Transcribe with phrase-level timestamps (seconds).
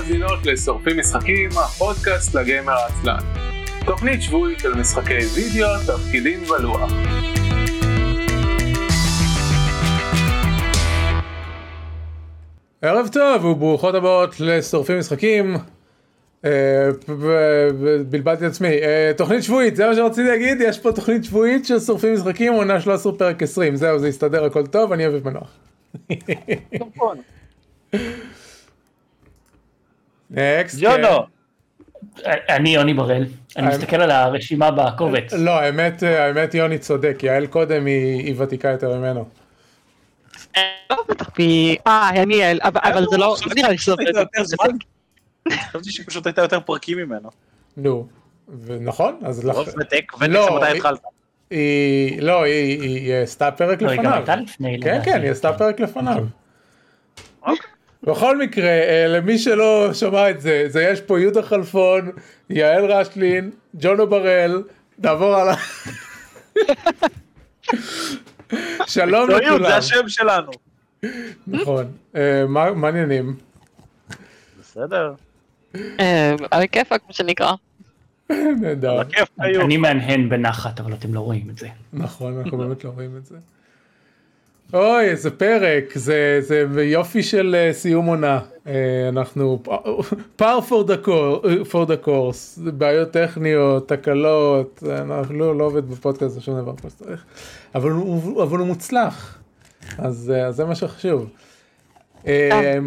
[0.00, 3.18] מאזינות לשורפים משחקים, הפודקאסט לגיימר העצלן.
[3.86, 6.92] תוכנית שבועית על משחקי וידאו, תפקידים ולוח.
[12.82, 15.56] ערב טוב וברוכות הבאות לשורפים משחקים.
[16.44, 16.88] אה,
[18.10, 18.82] בלבלתי את עצמי.
[18.82, 22.80] אה, תוכנית שבועית, זה מה שרציתי להגיד, יש פה תוכנית שבועית של שורפים משחקים, עונה
[22.80, 25.50] 13 פרק 20, זהו, זה יסתדר הכל טוב, אני אוהב מנוח.
[30.30, 30.78] נקסט.
[30.80, 31.26] ג'ונו,
[32.26, 33.24] אני יוני בראל,
[33.56, 35.32] אני מסתכל על הרשימה בקובץ.
[35.32, 39.28] לא, האמת, האמת יוני צודק, יעל קודם היא ותיקה יותר ממנו.
[40.90, 41.76] לא בטח פי...
[41.86, 43.36] אה, אני יעל, אבל זה לא...
[43.56, 43.94] נראה לי שזה?
[45.52, 47.30] חשבתי שפשוט הייתה יותר פרקים ממנו.
[47.76, 48.06] נו,
[48.64, 49.46] ונכון, אז.
[49.48, 51.00] רוב ותק, ותק לא, היא- התחלת.
[51.50, 54.22] היא, לא, היא, עשתה פרק לא, לפניו.
[54.42, 54.80] לפני.
[54.82, 55.00] כן.
[55.04, 56.24] כן, היא עשתה פרק לפניו.
[58.02, 62.10] בכל מקרה, אה, למי שלא שמע את זה, זה יש פה יהודה חלפון,
[62.50, 64.62] יעל רשלין, ג'ונו בראל,
[64.98, 65.56] נעבור הלאה.
[68.86, 69.70] שלום מקצועיות, לכולם.
[69.70, 70.50] זה השם שלנו.
[71.46, 71.86] נכון.
[72.16, 73.36] אה, מה העניינים?
[74.60, 75.14] בסדר,
[75.74, 77.52] אה, על הכיפאק, מה שנקרא.
[78.60, 79.02] נהדר.
[79.40, 81.68] אני מהנהן בנחת, אבל אתם לא רואים את זה.
[81.92, 83.36] נכון, אנחנו באמת לא רואים את זה.
[84.74, 88.40] אוי, איזה פרק, זה, זה יופי של אה, סיום עונה.
[88.66, 89.62] אה, אנחנו,
[91.04, 96.76] course, for the course, בעיות טכניות, תקלות, אנחנו לא, לא עובד בפודקאסט הזה שום דבר
[96.76, 97.24] כמו שצריך,
[97.74, 99.38] אבל הוא, אבל הוא מוצלח,
[99.98, 101.28] אז, אה, אז זה מה שחשוב.
[102.26, 102.78] אה,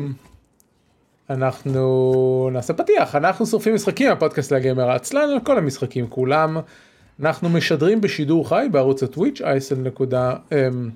[1.29, 6.57] אנחנו נעשה פתיח, אנחנו שורפים משחקים, הפודקאסט לגמר העצלן על כל המשחקים כולם.
[7.19, 9.41] אנחנו משדרים בשידור חי בערוץ הטוויץ'
[10.51, 10.89] אמ,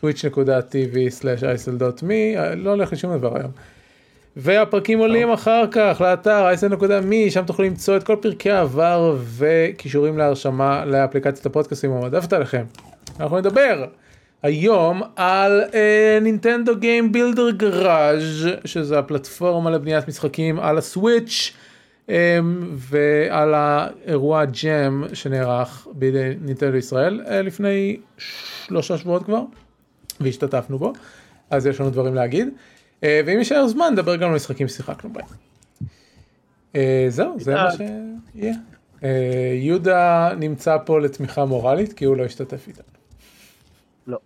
[0.00, 3.50] twitch.tv/isl.me לא הולך לשום דבר היום.
[4.36, 10.84] והפרקים עולים אחר כך לאתר isl.me שם תוכלו למצוא את כל פרקי העבר וכישורים להרשמה
[10.84, 12.64] לאפליקציית הפודקאסטים המועדפת עליכם.
[13.20, 13.84] אנחנו נדבר
[14.42, 15.62] היום על
[16.20, 21.52] נינטנדו גיים בילדר גראז' שזה הפלטפורמה לבניית משחקים על הסוויץ'
[22.08, 22.14] אמ,
[22.74, 29.42] ועל האירוע ג'ם שנערך בידי נינטנדו ישראל אה, לפני שלושה שבועות כבר
[30.20, 30.92] והשתתפנו בו
[31.50, 32.48] אז יש לנו דברים להגיד
[33.04, 35.26] אה, ואם יישאר זמן נדבר גם על משחקים ששיחקנו בהם.
[36.76, 38.54] אה, זהו זה מה שיהיה.
[39.04, 42.84] אה, יהודה נמצא פה לתמיכה מורלית כי הוא לא השתתף איתנו.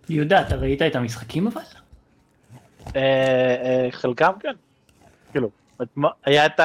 [0.09, 1.61] יהודה, אתה ראית את המשחקים אבל?
[3.91, 4.53] חלקם כן.
[5.31, 5.49] כאילו,
[6.25, 6.59] היה את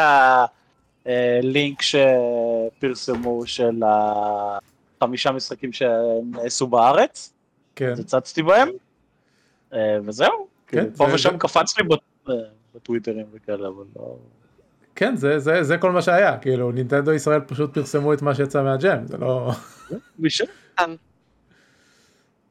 [1.05, 3.83] הלינק שפרסמו של
[5.01, 7.33] החמישה משחקים שנעשו בארץ,
[7.77, 7.91] כן.
[7.91, 8.69] אז הצצתי בהם,
[10.05, 10.47] וזהו.
[10.67, 11.99] כאילו, פה זה- ושם זה- קפץ לי בט-
[12.29, 12.35] אה,
[12.75, 14.17] בטוויטרים וכאלה, אבל לא...
[14.95, 18.63] כן זה זה זה כל מה שהיה כאילו נינטנדו ישראל פשוט פרסמו את מה שיצא
[18.63, 19.51] מהג'ם זה לא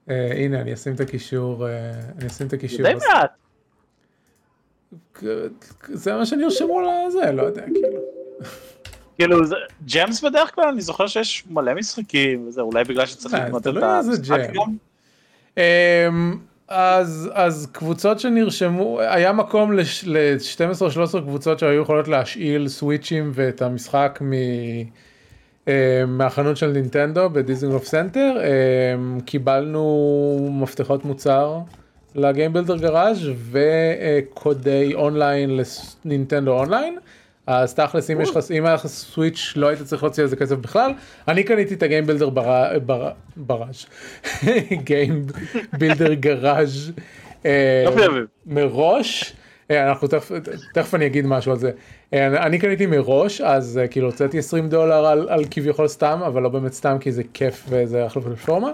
[0.10, 2.82] אה, הנה אני אשים את הקישור אה, אני אשים את הקישור.
[2.86, 3.32] די מעט.
[5.88, 8.00] זה מה שנרשמו לזה לא יודע כאילו.
[9.16, 9.56] כאילו, זה-
[9.96, 13.70] ג'מס בדרך כלל, אני זוכר שיש מלא משחקים וזה, אולי בגלל שצריך אה, לקנות זה
[13.70, 16.38] את איזה המשחק ג'ם.
[16.70, 24.34] אז אז קבוצות שנרשמו היה מקום ל-12-13 קבוצות שהיו יכולות להשאיל סוויצ'ים ואת המשחק מ...
[25.68, 31.60] אה, מהחנות של נינטנדו בדיזנגוף סנטר אמ, קיבלנו מפתחות מוצר
[32.16, 33.20] ל Game Builder Garage
[33.52, 35.60] וקודי אונליין
[36.06, 36.98] לנינטנדו אונליין.
[37.50, 40.36] אז תכלס אם יש לך אם היה לך סוויץ' לא היית צריך להוציא על זה
[40.36, 40.92] כסף בכלל.
[41.28, 42.30] אני קניתי את ה Game Builder
[43.38, 43.86] Garage
[44.88, 45.26] Game
[45.78, 46.92] Builder Garage
[47.46, 48.20] אה, לא.
[48.46, 49.34] מראש.
[49.72, 50.32] אה, אנחנו תכף
[50.74, 51.72] תכף אני אגיד משהו על זה.
[52.14, 56.50] אה, אני קניתי מראש אז כאילו הוצאתי 20 דולר על, על כביכול סתם אבל לא
[56.50, 58.72] באמת סתם כי זה כיף וזה אחלה פלטפורמה.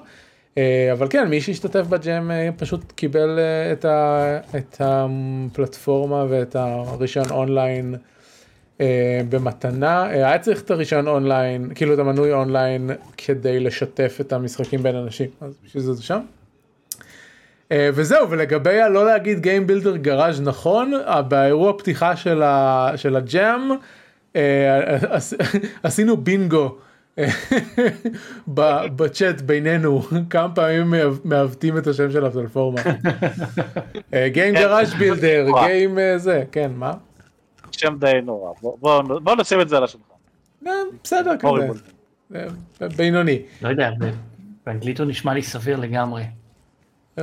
[0.92, 3.40] אבל כן מי שהשתתף ב jam אה, פשוט קיבל
[3.72, 7.96] את, ה, את הפלטפורמה ואת הרישיון אונליין
[9.30, 14.84] במתנה אה, היה צריך את הרישיון אונליין כאילו את המנוי אונליין כדי לשתף את המשחקים
[14.84, 16.20] בין אנשים אז בשביל זה זה שם.
[17.72, 23.16] אה, וזהו ולגבי הלא להגיד Game Builder גראז' נכון אה, באירוע פתיחה של, ה, של
[23.16, 23.62] הג'אם
[24.36, 24.80] אה,
[25.16, 25.34] עש-
[25.84, 26.76] עשינו בינגו
[27.20, 27.28] אה,
[28.96, 32.82] בצ'אט בינינו כמה פעמים מעו- מעוותים את השם של הפלטפורמה.
[34.12, 34.58] Game
[35.00, 35.68] בילדר, נורא.
[35.68, 36.94] Game אה, זה, כן מה?
[37.80, 38.52] שם די נורא.
[38.62, 40.06] בוא- בוא בוא נשים את זה על השולחן.
[40.68, 40.72] אה,
[41.04, 41.78] בסדר כזה, הוריבול.
[42.36, 42.42] אה,
[42.98, 43.40] בינוני.
[43.62, 44.12] לא יודע, ב-
[44.66, 46.24] באנגלית הוא נשמע לי סביר לגמרי.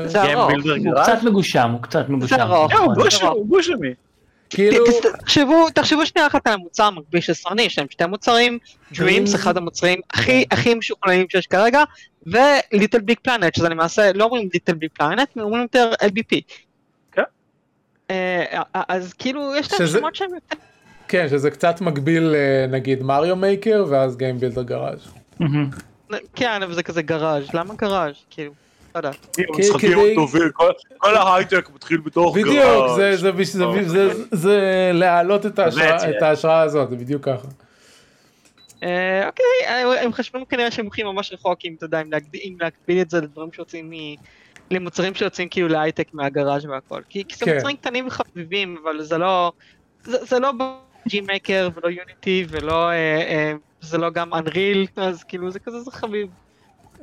[0.05, 0.51] זה גיים ארוך.
[0.51, 1.03] בילדר הוא?
[1.03, 2.37] קצת מגושם, הוא קצת מגושם.
[2.41, 2.73] ארוך.
[2.73, 3.23] אה, הוא גוש-.
[3.23, 3.89] הוא גושמי.
[4.51, 4.85] כאילו,
[5.21, 8.59] תחשבו, תחשבו שנייה אחת על המוצר המקביל של סוני, יש להם שתי מוצרים,
[8.95, 11.83] Dreams, אחד המוצרים הכי הכי משוכללים שיש כרגע,
[12.27, 16.41] ו-Little Big Planet, שזה למעשה, לא אומרים Little Big Planet, אומרים יותר LBP.
[18.13, 18.61] כן.
[18.77, 20.57] אה, אז כאילו, יש להם שזה- שמות שהם יותר...
[21.09, 25.09] כן, שזה קצת מקביל אה, נגיד Mario Maker ואז Game Builder Garage.
[26.35, 28.15] כן, אבל זה כזה garage, למה garage?
[28.31, 28.53] כאילו,
[28.95, 30.51] לא טובים,
[30.99, 32.47] כל- ההייטק מתחיל בתוך garage.
[32.49, 33.85] בדיוק, זה- זה בש- זה- אוקיי.
[34.33, 35.59] זה- להעלות את
[36.23, 37.49] ההשראה- הזאת, זה בדיוק ככה.
[38.83, 42.01] אה, אוקיי, אה, הם חשבו כנראה שהם הולכים ממש רחוק, אם אתה יודע,
[42.45, 43.93] אם להקביל את זה לדברים שיוצאים.
[44.73, 47.03] למוצרים שיוצאים כאילו להייטק מה garage והכל.
[47.09, 47.55] כי כי זה כן.
[47.55, 49.53] מוצרים קטנים וחביבים, אבל זה לא...
[50.05, 50.53] זה זה לא
[51.09, 52.91] G-Maker ולא יוניטי ולא...
[52.91, 56.29] אה, אה, זה לא גם Unreal, אז כאילו זה כזה, זה חביב.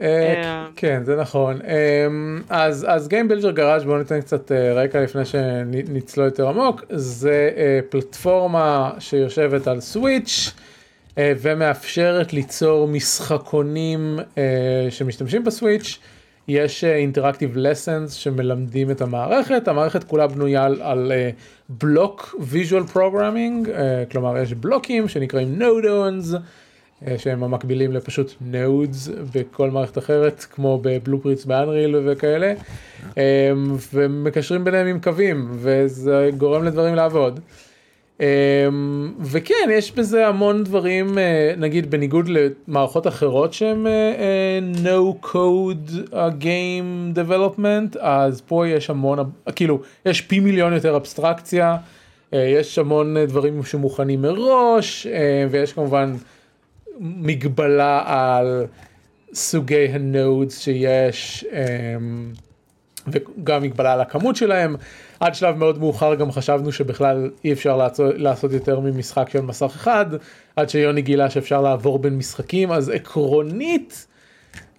[0.01, 1.59] אה, כן, זה נכון.
[1.61, 6.83] אמ, אז אז גיים בילדר גראז' בואו ניתן קצת רקע לפני שנצלול יותר עמוק.
[6.89, 7.51] זה
[7.89, 10.51] פלטפורמה שיושבת על סוויץ'
[11.17, 14.19] ומאפשרת ליצור משחקונים
[14.89, 15.99] שמשתמשים בסוויץ'.
[16.49, 21.11] יש אינטראקטיב לסנס שמלמדים את המערכת, המערכת כולה בנויה על, על
[21.69, 23.69] block visual programming,
[24.11, 26.35] כלומר יש בלוקים שנקראים Nodons,
[27.17, 32.53] שהם המקבילים לפשוט nodes בכל מערכת אחרת, כמו ב Blueprints ב Unreal וכאלה,
[33.17, 33.51] אה,
[33.93, 37.39] ומקשרים ביניהם עם קווים, וזה גורם לדברים לעבוד.
[38.19, 38.21] Um,
[39.19, 46.11] וכן יש בזה המון דברים uh, נגיד בניגוד למערכות אחרות שהם uh, uh, no code
[46.11, 51.77] uh, game development אז פה יש המון כאילו יש פי מיליון יותר אבסטרקציה
[52.33, 55.07] יש המון דברים שמוכנים מראש
[55.49, 56.15] ויש כמובן
[56.99, 58.65] מגבלה על
[59.33, 62.39] סוגי ה nodes שיש um,
[63.07, 64.75] וגם מגבלה על הכמות שלהם.
[65.19, 69.71] עד שלב מאוד מאוחר גם חשבנו שבכלל אי אפשר לעשות, לעשות יותר ממשחק של מסך
[69.75, 70.05] אחד,
[70.55, 74.07] עד שיוני גילה שאפשר לעבור בין משחקים, אז עקרונית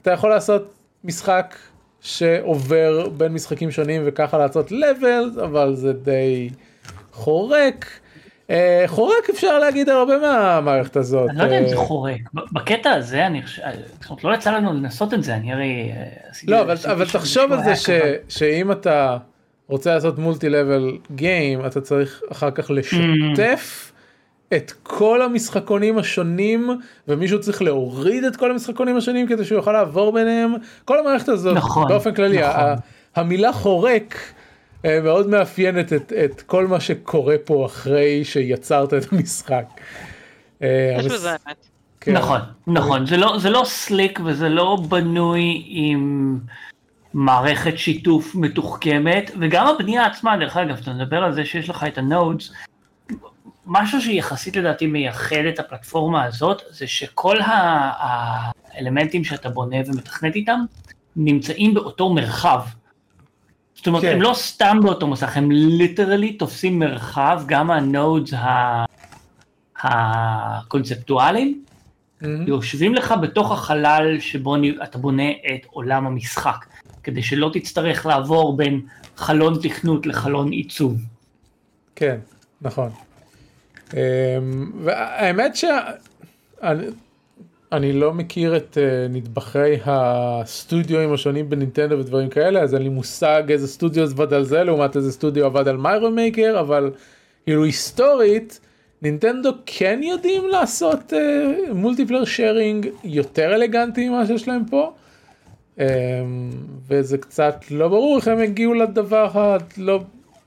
[0.02, 1.56] אתה יכול לעשות משחק
[2.00, 6.50] שעובר בין משחקים שונים וככה לעשות level, אבל זה די
[7.12, 7.86] חורק.
[8.50, 11.31] אה, חורק אפשר להגיד על הרבה מהמערכת הזאת.
[11.31, 12.20] אני לא יודע אם זה אה, חורק.
[12.52, 13.62] בקטע הזה, אני חושב,
[14.08, 15.93] אומרת, לא יצא לנו לנסות את זה, אני הרי...
[15.93, 16.04] אה,
[16.48, 19.16] לא, אבל, תחשוב על מישהו זה שאם אתה
[19.70, 23.93] רוצה לעשות מולטי לבל גיים, אתה צריך אחר כך לשתף
[24.56, 26.70] את כל המשחקונים השונים,
[27.08, 30.55] ומישהו צריך להוריד את כל המשחקונים השונים כדי שהוא יוכל לעבור ביניהם.
[30.84, 32.62] כל המערכת הזאת, נכון, באופן כללי, נכון.
[33.17, 34.17] המילה חורק
[34.84, 39.64] אה, מאוד מאפיינת את, את כל מה שקורה פה אחרי שיצרת את המשחק.
[40.62, 41.31] אה, יש בזה.
[42.00, 42.12] כן.
[42.12, 46.38] נכון, נכון, זה לא, זה לא slick וזה לא בנוי עם
[47.14, 51.98] מערכת שיתוף מתוחכמת, וגם הבנייה עצמה, דרך אגב, אתה מדבר על זה שיש לך את
[51.99, 52.52] ה nodes,
[53.66, 57.36] משהו שיחסית לדעתי מייחד את הפלטפורמה הזאת, זה שכל
[58.74, 60.60] האלמנטים שאתה בונה ומתכנת איתם,
[61.16, 62.60] נמצאים באותו מרחב.
[63.74, 64.12] זאת אומרת, כן.
[64.12, 68.34] הם לא סתם באותו מסך, הם literally תופסים מרחב, גם ה nodes
[69.82, 71.64] הקונספטואליים,
[72.20, 72.46] מהמם.
[72.46, 76.66] יושבים לך בתוך החלל שבו אתה בונה את עולם המשחק,
[77.02, 78.80] כדי שלא תצטרך לעבור בין
[79.16, 80.96] חלון תכנות לחלון עיצוב.
[81.96, 82.19] כן,
[82.62, 82.90] נכון.
[83.94, 86.86] אמ, והאמת שאני
[87.72, 93.42] אני לא מכיר את אה, נדבכי הסטודיואים השונים בנינטנדו ודברים כאלה, אז אין לי מושג
[93.48, 96.90] איזה סטודיו עבד על זה לעומת איזה סטודיו עבד על מיירו מייקר, אבל
[97.44, 98.60] כאילו היסטורית,
[99.02, 101.12] נינטנדו כן יודעים לעשות
[101.74, 104.92] מולטיפלר שיירינג יותר אלגנטי ממה שיש להם פה.
[105.81, 106.51] אמ,
[106.89, 110.01] וזה קצת לא ברור איך הם הגיעו לדבר הלא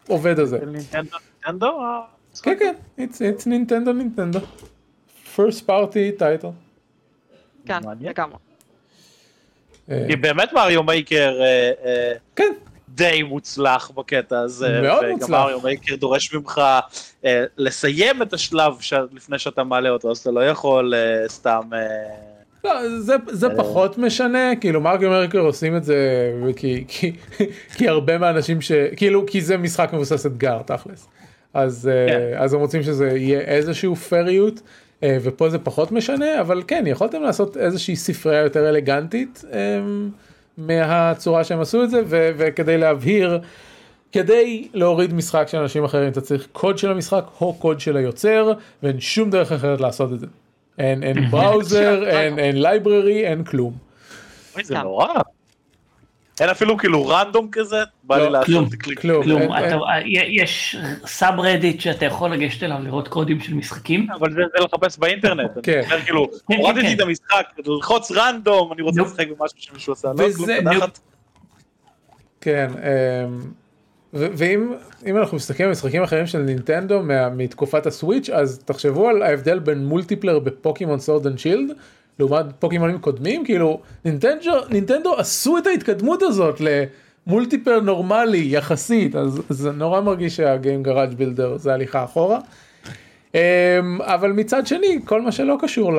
[0.07, 0.59] עובד הזה.
[0.65, 1.65] נינטנדו, נינטנדו?
[1.65, 2.01] אה,
[2.43, 4.39] כן כן, it's, it's Nintendo Nintendo.
[5.35, 6.51] first party title.
[7.65, 7.79] כן.
[8.01, 8.37] לגמרי.
[9.91, 12.53] אה, כי באמת מריו מייקר אה, כן,
[12.89, 14.81] די מוצלח בקטע הזה.
[14.81, 15.29] מאוד וגם מוצלח.
[15.29, 16.61] מריו מייקר דורש ממך
[17.57, 18.73] לסיים את השלב
[19.11, 20.93] לפני שאתה מעלה אותו, אז אתה לא יכול
[21.27, 21.61] סתם...
[22.63, 23.55] לא, זה, זה אה.
[23.55, 25.95] פחות משנה, כאילו מרקו מרקר עושים את זה
[26.55, 27.11] כי, כי,
[27.77, 28.71] כי הרבה מהאנשים ש...
[28.95, 31.07] כאילו, כי זה משחק מבוסס אתגר תכלס.
[31.53, 32.37] אז, אה, כן.
[32.37, 34.61] אז הם רוצים שזה יהיה איזשהו פריות,
[35.03, 39.45] אה, ופה זה פחות משנה, אבל כן, יכולתם לעשות איזושהי ספרייה יותר אלגנטית
[40.57, 43.39] מהצורה שהם עשו את זה, ו, וכדי להבהיר,
[44.11, 48.53] כדי להוריד משחק של אנשים אחרים אתה צריך קוד של המשחק או קוד של היוצר,
[48.83, 50.27] ואין שום דרך אחרת לעשות את זה.
[50.77, 53.73] אין, אין browser, אין, אין library, אין כלום.
[54.63, 54.81] זה כן.
[54.81, 55.07] נורא.
[56.41, 57.77] אין אפילו כאילו random כזה?
[58.03, 58.99] בא לא, לי לעשות כלום, קליק.
[58.99, 59.23] כלום.
[59.29, 60.75] אין- אתה- יש
[61.05, 64.07] subreddit שאתה יכול לגשת אליו לראות קודים של משחקים.
[64.11, 65.51] אבל זה זה לחפש באינטרנט.
[65.63, 65.81] כן.
[66.05, 66.93] כאילו, כן, הורדתי כן.
[66.95, 69.01] את המשחק, ללחוץ random, אני רוצה.
[69.01, 70.07] לשחק במשהו שמישהו עשה.
[70.63, 70.85] לא.
[72.41, 73.39] כן, אמ,
[74.13, 74.73] ואם
[75.05, 79.59] אם אנחנו מסתכלים על משחקים אחרים של נינטנדו מה- מתקופת הסוויץ' אז תחשבו על ההבדל
[79.59, 81.71] בין multiplayer בפוקימון Sword and Shield
[82.19, 86.61] לעומת פוקימונים קודמים כאילו נינטנדו, נינטנדו עשו את ההתקדמות הזאת
[87.27, 92.39] ל multiplayer נורמלי יחסית אז זה נורא מרגיש שה Game Garage Builder זה הליכה אחורה.
[93.35, 93.39] אמ,
[94.01, 95.91] אבל מצד שני כל מה שלא קשור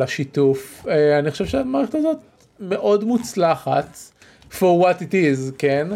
[0.00, 2.16] לשיתוף אה, אני חושב שהמערכת הזאת
[2.60, 3.98] מאוד מוצלחת
[4.52, 5.88] for what it is כן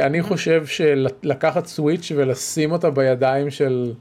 [0.00, 3.92] אני חושב שלקחת סוויץ' ולשים אותה בידיים של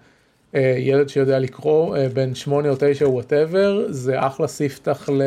[0.56, 5.22] אה, ילד שיודע לקרוא אה, בן שמונה או תשע whatever זה אחלה ספתח ל...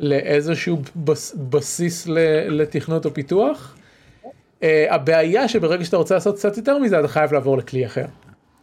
[0.00, 1.34] לאיזשהו בס...
[1.50, 2.18] בסיס ל...
[2.48, 3.76] לתכנות או פיתוח.
[4.62, 8.06] אה, הבעיה שברגע שאתה רוצה לעשות קצת יותר מזה אתה חייב לעבור לכלי אחר.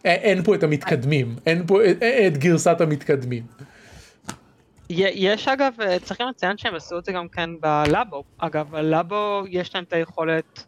[0.06, 1.80] אין פה את המתקדמים אין פה
[2.28, 3.44] את גרסת המתקדמים.
[4.96, 8.24] יש אגב, אה, צריכים לציין שהם עשו את זה גם כן ב Labo.
[8.38, 10.66] אגב, ב Labo יש להם את היכולת,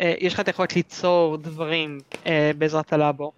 [0.00, 3.32] אה, יש לך את היכולת ליצור דברים אה, בעזרת ה Labo.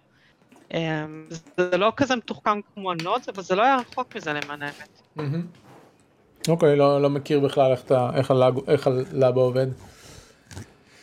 [1.57, 5.01] זה לא כזה מתוחכם כמו ה nodes, אבל זה לא היה רחוק מזה למען האמת.
[6.47, 9.67] אוקיי לא, לא מכיר בכלל איך, אתה, איך, ה Labo, איך ה Labo עובד.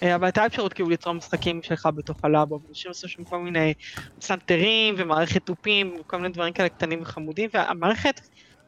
[0.03, 3.75] אבל הייתה אפשרות כאילו ליצור משחקים שלך בתוך ה Labo, ואנשים עשו שם כל מיני
[4.19, 8.21] פסנתרים ומערכת תופים וכל מיני דברים כאלה קטנים וחמודים, והמערכת,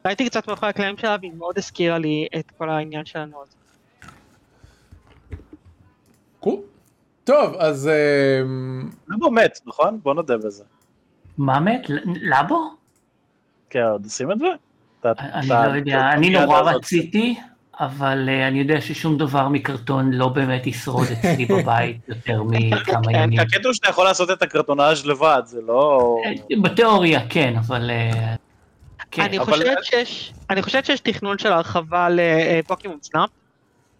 [0.07, 3.19] ראיתי קצת מאחורי הקלעים שלה והיא מאוד הזכירה לי את כל העניין של.
[6.39, 6.59] קול.
[7.23, 9.99] טוב אז אמ, Labo מת, נכון?
[10.03, 10.63] בוא נודה בזה.
[11.37, 11.81] מה מת?
[12.05, 12.69] Labo?
[13.69, 14.47] כן, עוד עושים את זה?
[15.05, 17.35] אני לא יודע, אני נורא רציתי,
[17.79, 23.39] אבל אה, אני יודע ששום דבר מקרטון לא באמת ישרוד אצלי בבית יותר מכמה ימים.
[23.39, 26.17] הקטע הוא שאתה יכול לעשות את הקרטונאז' לבד, זה לא...
[26.25, 27.91] אה, בתיאוריה כן, אבל...
[29.11, 29.21] כן.
[29.21, 33.29] אני אבל- חושבת שיש, אני חושבת שיש תכנון של הרחבה ל Pokémon Snap,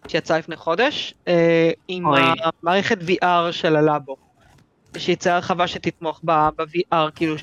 [0.08, 2.20] שיצא לפני חודש, אה, עם אוי.
[2.62, 4.16] המערכת VR של ה Labo.
[4.96, 7.34] שיצא הרחבה שתתמוך ב-VR, כאילו,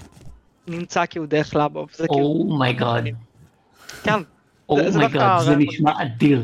[0.68, 1.88] נמצא כאילו דרך Labo.
[1.94, 3.04] וזה כאילו, אומייגאד,
[4.04, 4.20] כן,
[4.70, 6.44] אומייגאד, זה רעיון נשמע אדיר.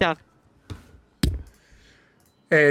[0.00, 0.06] כן.
[0.06, 0.12] אה,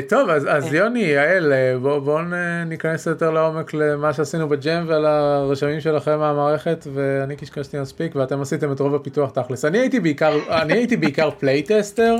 [0.10, 4.59] טוב אז, אז יוני יעל אה, בואו בוא נ- ניכנס יותר לעומק למה שעשינו ב
[4.59, 9.78] jam ועל הרשמים שלכם מהמערכת ואני קשקשתי מספיק ואתם עשיתם את רוב הפיתוח תכלס אני
[9.78, 12.16] הייתי בעיקר אני הייתי בעיקר playtester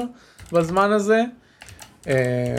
[0.54, 1.22] בזמן הזה.
[2.08, 2.14] אה,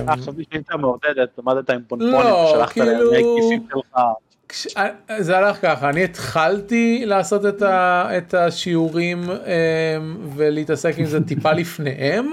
[0.09, 3.99] אה, חשבתי שהיית מעודדת, עמדת עם פונפונים, לא, שלחת להם כאילו- כיסים שלך.
[4.77, 4.89] אה,
[5.23, 9.97] זה הלך ככה אני התחלתי לעשות את, ה, את השיעורים אה,
[10.37, 12.31] ולהתעסק עם זה טיפה לפניהם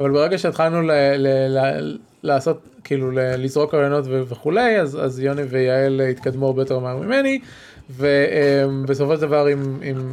[0.00, 1.26] אבל ברגע שהתחלנו ל, ל,
[1.58, 6.96] ל, לעשות כאילו ל, לזרוק רעיונות וכולי אז, אז יוני ויעל התקדמו הרבה יותר מהר
[6.96, 7.40] ממני
[7.90, 10.12] ובסופו של דבר עם, עם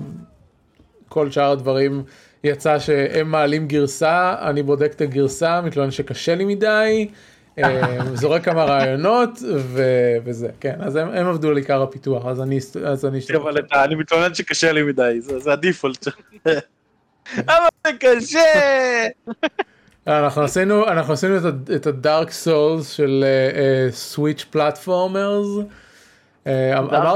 [1.09, 2.03] כל שאר הדברים
[2.43, 7.07] יצא שהם מעלים גרסה אני בודק את הגרסה מתלונן שקשה לי מדי.
[7.59, 12.41] אה, זורק כמה רעיונות ו- וזה כן אז הם, הם עבדו על עיקר הפיתוח אז
[12.41, 13.19] אני אז אני.
[13.35, 16.07] אבל ה- אני מתלונן שקשה לי מדי, זה זה הדיפולט.
[17.37, 19.07] אבל זה קשה!
[20.07, 21.35] אנחנו עשינו אנחנו עשינו
[21.75, 23.25] את הדארק סולס של
[23.91, 25.47] סוויץ' פלטפורמרס.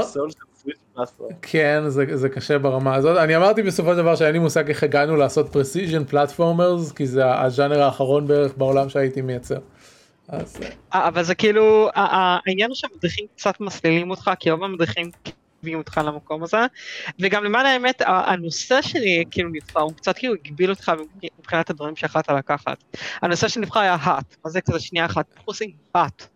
[0.02, 1.30] סוג של Switch platform.
[1.42, 4.82] כן זה, זה קשה ברמה הזאת אני אמרתי בסופו של דבר שאין לי מושג איך
[4.82, 9.58] הגענו לעשות precision platformers כי זה הז'אנר האחרון בערך בעולם שהייתי מייצר.
[10.28, 15.10] אז, אה, אה, אבל זה כאילו, העניין הוא שהמדריכים קצת מסלילים אותך, כי רוב המדריכים
[15.64, 16.66] מביאים אותך למקום הזה,
[17.20, 20.92] וגם למען האמת, הנושא שלי כאילו נבחר, הוא קצת כאילו הגביל אותך
[21.38, 22.84] מבחינת הדברים שיכולת לקחת.
[23.22, 26.26] הנושא שנבחר היה hat, מה זה כזה שנייה אחת, איך עושים hat?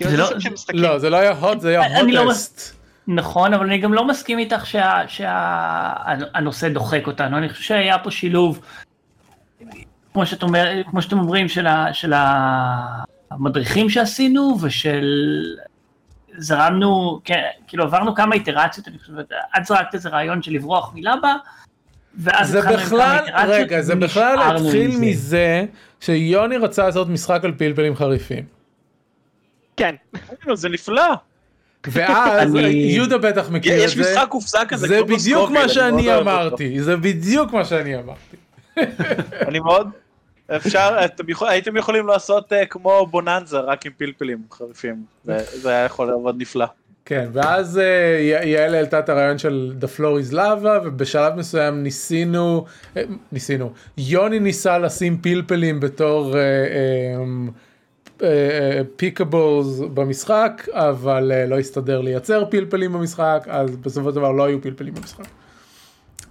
[0.00, 0.28] לא-.
[0.72, 2.80] לא זה לא היה hot זה היה אני לא הוטסט.
[3.06, 4.66] נכון, אבל אני גם לא מסכים איתך
[5.06, 8.60] שהנושא דוחק אותנו, אני חושב שהיה פה שילוב,
[10.12, 12.12] כמו, שאת אומר, כמו שאתם אומרים, של, ה, של
[13.30, 15.04] המדריכים שעשינו ושל...
[16.38, 21.34] זרמנו, כן, כאילו עברנו כמה איטרציות, אני חושבת, את זרקת איזה רעיון של לברוח מלבה,
[22.18, 25.00] ואז זה התחלנו עם כמה בכלל איטרציות, רגע זה בכלל התחיל עם זה.
[25.00, 25.64] מזה
[26.00, 28.44] שיוני רצה לעשות משחק על פלפלים חריפים.
[29.76, 29.94] כן,
[30.54, 31.14] זה נפלא.
[31.86, 34.12] ואז יהודה בטח מכיר את יש זה.
[34.12, 34.88] משחק קופסה כזה.
[34.88, 36.18] זה בדיוק מה אני שאני.
[36.18, 38.36] אמרתי זה בדיוק מה שאני אמרתי.
[39.48, 39.90] אני מאוד...
[40.56, 45.04] אפשר, אתם יכול- הייתם יכולים לעשות אה, כמו בוננזה, רק עם פלפלים חריפים.
[45.24, 46.66] זה היה יכול לעבוד נפלא.
[47.04, 47.76] כן, ואז
[48.18, 52.64] י- יעל העלתה את הרעיון של The Floor is Lava, ובשלב מסוים ניסינו,
[52.96, 53.02] אה,
[53.32, 56.34] ניסינו, יוני ניסה לשים פלפלים בתור
[58.96, 64.62] פיקאבלס במשחק, אבל אה, לא הסתדר לייצר פלפלים במשחק, אז בסופו של דבר לא היו
[64.62, 65.24] פלפלים במשחק.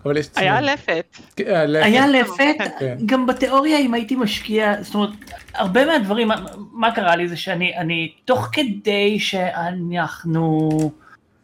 [0.05, 0.69] אבל יש היה צמד.
[0.69, 1.17] לפת.
[1.35, 1.85] כן, היה לפת.
[1.85, 2.97] היה לפת, כן.
[3.05, 5.09] גם בתיאוריה אם הייתי משקיע, זאת אומרת,
[5.53, 6.41] הרבה מהדברים, מה-
[6.73, 10.69] מה קרה לי זה שאני, אני, תוך כדי שאנחנו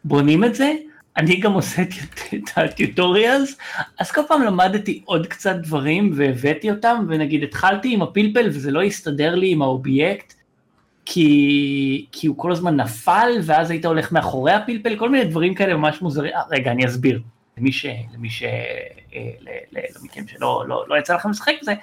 [0.04, 0.72] בונים את זה,
[1.16, 1.88] אני גם עושה את-
[2.34, 3.56] את ה tutorials,
[4.00, 8.82] אז כל פעם למדתי עוד קצת דברים והבאתי אותם, ונגיד התחלתי עם הפלפל וזה לא
[8.82, 10.34] הסתדר לי עם האובייקט,
[11.04, 15.76] כי, כי הוא כל הזמן נפל, ואז היית הולך מאחורי הפלפל, כל מיני דברים כאלה
[15.76, 16.32] ממש מוזרים.
[16.34, 17.20] אה, רגע, אני אסביר.
[17.58, 17.86] למי ש...
[18.14, 18.42] למי ש...
[18.42, 21.74] אה, ל- ל- למכם שלא לא, לא יצא לכם לשחק בזה.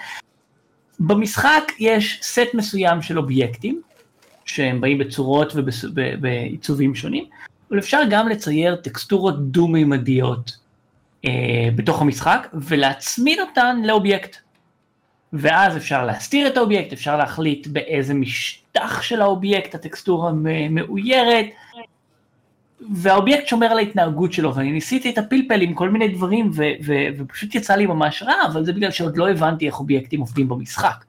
[1.00, 3.82] במשחק יש סט מסוים של אובייקטים,
[4.46, 7.26] שהם באים בצורות ובעיצובים שונים,
[7.70, 10.58] אבל אפשר גם לצייר טקסטורות דו-מימדיות
[11.26, 14.38] אה, בתוך המשחק, ולהצמיד אותן לאובייקט.
[15.34, 20.32] ואז אפשר להסתיר את האובייקט, אפשר להחליט באיזה משטח של האובייקט הטקסטורה
[20.70, 21.46] מאוירת,
[22.92, 27.08] והאובייקט שומר על ההתנהגות שלו, ואני ניסיתי את הפלפל עם כל מיני דברים, ו- ו-
[27.18, 31.06] ופשוט יצא לי ממש רע, אבל זה בגלל שעוד לא הבנתי איך אובייקטים עובדים במשחק.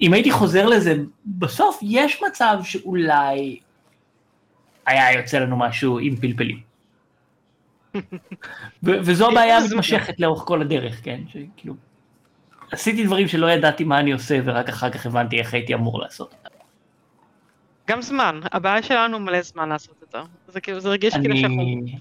[0.00, 3.58] אם הייתי חוזר לזה בסוף, יש מצב שאולי
[4.86, 6.60] היה יוצא לנו משהו עם פלפלים.
[8.82, 11.20] ו- וזו הבעיה המתמשכת לאורך כל הדרך, כן?
[11.28, 11.74] שכאילו,
[12.72, 16.34] עשיתי דברים שלא ידעתי מה אני עושה, ורק אחר כך הבנתי איך הייתי אמור לעשות.
[17.88, 20.18] גם זמן, הבעיה שלנו מלא זמן לעשות את זה.
[20.48, 21.62] זה כאילו, זה רגיש כאילו שאנחנו...
[21.62, 21.96] אני...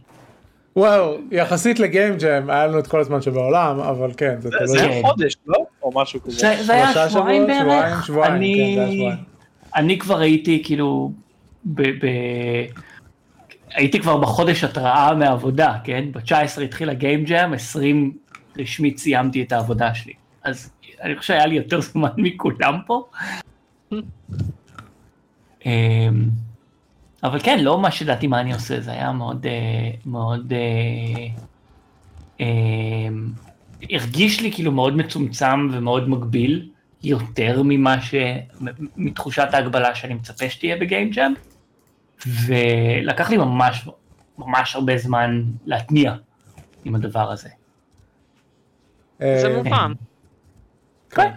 [0.75, 4.67] וואו, יחסית לגיים ג'ם היה לנו את כל הזמן שבעולם, אבל כן, זה זה- תלוי.
[4.67, 4.89] זה.
[4.89, 5.57] היה חודש, לא?
[5.83, 6.31] או משהו כזה.
[6.37, 7.65] זה, זה היה שבועיים בערך.
[7.65, 9.17] שבועיים, שבועיים, אני, כן, זה היה שבועיים.
[9.75, 11.11] אני כבר הייתי כאילו,
[11.65, 12.07] ב, ב,
[13.73, 16.05] הייתי כבר בחודש התראה מהעבודה, כן?
[16.11, 18.17] ב-19 התחילה גיים ג'אם, 20
[18.59, 20.13] רשמית סיימתי את העבודה שלי.
[20.43, 20.71] אז
[21.01, 23.03] אני חושב שהיה לי יותר זמן מכולם פה.
[25.65, 26.29] אמ,
[27.23, 31.27] אבל כן, לא ממש ידעתי מה אני עושה, זה היה מאוד, אה, מאוד, אה,
[32.39, 33.31] אמ,
[33.89, 36.69] הרגיש לי כאילו מאוד מצומצם ומאוד מגביל,
[37.03, 38.15] יותר ממה ש...
[38.97, 41.33] מתחושת ההגבלה שאני מצפה שתהיה בגיים ג'אם,
[42.45, 43.87] ולקח לי ממש,
[44.37, 46.15] ממש הרבה זמן להתניע
[46.85, 47.49] עם הדבר הזה.
[49.19, 49.93] זה אה, מובן.
[51.09, 51.31] כן.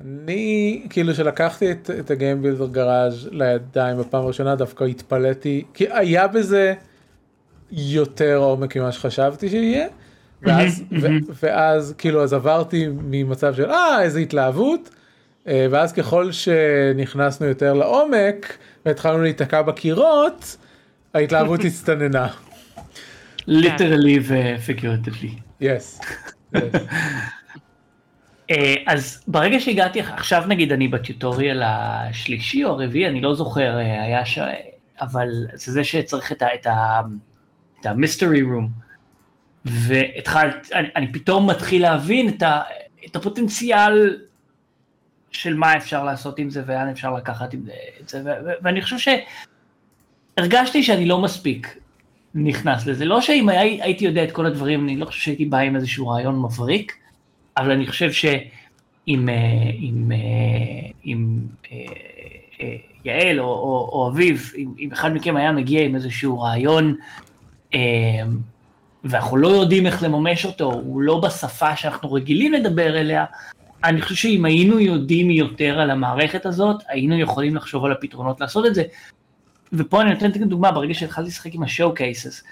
[0.00, 6.28] אני כאילו שלקחתי את, את הגיים בילדר גראז' לידיים בפעם הראשונה דווקא התפלאתי כי היה
[6.28, 6.74] בזה
[7.70, 9.86] יותר עומק ממה שחשבתי שיהיה
[10.42, 11.06] ואז, ו.
[11.42, 14.90] ואז כאילו אז עברתי ממצב של אה איזה התלהבות
[15.48, 18.56] אה, ואז ככל שנכנסנו יותר לעומק
[18.86, 20.56] והתחלנו להיתקע בקירות
[21.14, 22.28] ההתלהבות הצטננה.
[23.46, 25.34] ליטרלי ופיגורטיבלי.
[25.60, 26.00] יס.
[28.50, 34.02] אה, אז ברגע שהגעתי, עכשיו נגיד אני בטיוטוריאל השלישי או הרביעי, אני לא זוכר, אה,
[34.02, 34.38] היה ש...
[35.00, 37.00] אבל זה זה שצריך את ה- את ה-
[37.80, 38.68] את ה-mystery room.
[39.64, 42.62] והתחלת, אני, אני פתאום מתחיל להבין את, ה,
[43.06, 44.18] את הפוטנציאל
[45.30, 48.50] של מה אפשר לעשות עם זה ולאן אפשר לקחת עם זה, את זה, ו, ו,
[48.62, 49.12] ואני חושב
[50.38, 51.78] שהרגשתי שאני לא מספיק
[52.34, 53.04] נכנס לזה.
[53.04, 56.08] לא שאם היה, הייתי יודע את כל הדברים, אני לא חושב שהייתי בא עם איזשהו
[56.08, 56.96] רעיון מבריק,
[57.56, 61.38] אבל אני חושב שאם אה, אם, אה, אם,
[61.72, 66.96] אה, יעל או, או, או אביב, אם, אם אחד מכם היה מגיע עם איזשהו רעיון,
[69.04, 73.24] ואנחנו לא יודעים איך לממש אותו, הוא לא בשפה שאנחנו רגילים לדבר אליה,
[73.84, 78.66] אני חושב שאם היינו יודעים יותר על המערכת הזאת, היינו יכולים לחשוב על הפתרונות לעשות
[78.66, 78.82] את זה.
[79.72, 82.42] ופה אני נותן דוגמה, ברגע שהתחלתי לשחק עם השואו קייסס,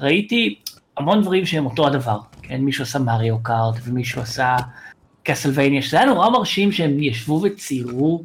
[0.00, 0.58] ראיתי
[0.98, 2.60] המון דברים שהם אותו הדבר, כן?
[2.60, 4.56] מישהו עשה מריו קארט ומישהו עשה
[5.22, 8.24] קסלווניה, שזה היה נורא מרשים שהם ישבו וציירו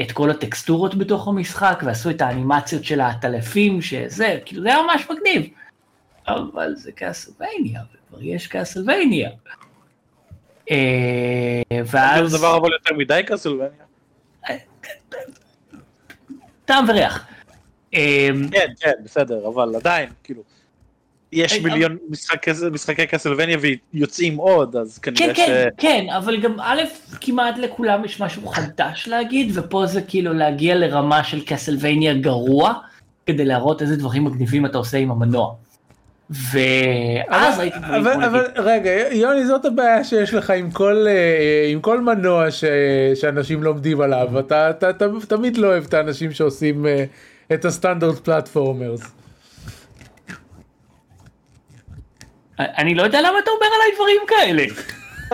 [0.00, 5.06] את כל הטקסטורות בתוך המשחק ועשו את האנימציות של העטלפים, שזה, כאילו זה היה ממש
[5.10, 5.50] מגניב.
[6.28, 9.30] אבל זה קסלווניה, וכבר יש קסלווניה.
[10.70, 12.32] אה, זה ואז...
[12.32, 13.84] דבר אבל יותר מדי קסלווניה.
[16.64, 17.26] טעם וריח.
[17.94, 20.42] אה, כן, כן, בסדר, אבל עדיין, כאילו,
[21.32, 23.56] יש היי, מיליון משחק כזה- משחקי קסלווניה
[23.94, 25.38] ויוצאים עוד, אז כן, כנראה ש...
[25.38, 26.80] כן, כן, אבל גם א',
[27.20, 32.72] כמעט לכולם יש משהו חדש להגיד, ופה זה כאילו להגיע לרמה של קסלווניה גרוע,
[33.26, 35.54] כדי להראות איזה דברים מגניבים אתה עושה עם המנוע.
[36.30, 41.68] ואז אבל- ראיתי דברים אבל, אבל רגע, יוני, זאת הבעיה שיש לך עם כל, אה,
[41.72, 42.64] עם כל מנוע ש,
[43.14, 44.38] שאנשים לומדים עליו.
[44.40, 47.04] אתה, אתה, אתה תמיד לא אוהב את האנשים שעושים אה,
[47.54, 49.00] את הסטנדרט פלטפורמרס.
[52.58, 54.64] אני לא יודע למה אתה אומר עליי דברים כאלה.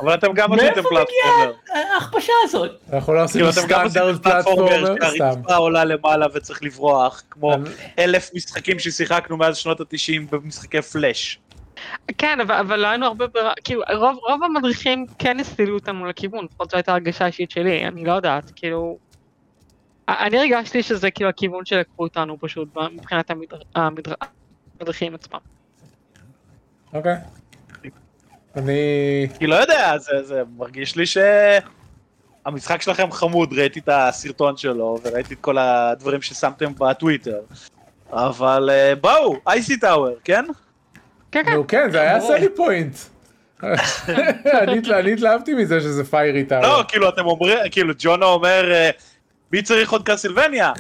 [0.01, 1.53] אבל אתם גם עשיתם מאיפה פלטפורמר.
[1.63, 2.71] מגיעה ההכפשה הזאת?
[2.89, 5.17] אתם גם עושים סטנדרט פלטפורמר סתם.
[5.17, 7.55] שהרצפה עולה למעלה וצריך לברוח, כמו
[7.99, 11.39] אלף משחקים ששיחקנו מאז שנות התשעים במשחקי פלאש.
[12.19, 16.45] כן, אבל, אבל לא היינו הרבה ברירה, כאילו, רוב, רוב המדריכים כן הסתילו אותנו לכיוון,
[16.45, 18.99] לפחות זו הייתה הרגשה אישית שלי, אני לא יודעת, כאילו...
[20.09, 24.13] אני הרגשתי שזה כאילו הכיוון שלקחו אותנו פשוט, מבחינת המדר, המדר,
[24.81, 25.39] המדריכים עצמם.
[26.95, 27.15] אוקיי.
[28.57, 28.73] אני...
[29.39, 35.35] כי לא יודע, זה, זה מרגיש לי שהמשחק שלכם חמוד, ראיתי את הסרטון שלו וראיתי
[35.35, 37.41] את כל הדברים ששמתם בטוויטר.
[38.13, 40.45] אבל אה, בואו, אייסי טאוור, כן?
[41.33, 41.53] כן, כן.
[41.53, 42.21] נו כן, זה היה.
[42.21, 42.97] סלי פוינט.
[43.65, 46.63] אני התלה- אני התלהבתי מזה שזה פיירי טאוור.
[46.67, 48.91] לא, כאילו אתם אומרים, כאילו ג'ונו אומר, אה,
[49.53, 50.73] מי צריך עוד קאסילבניה?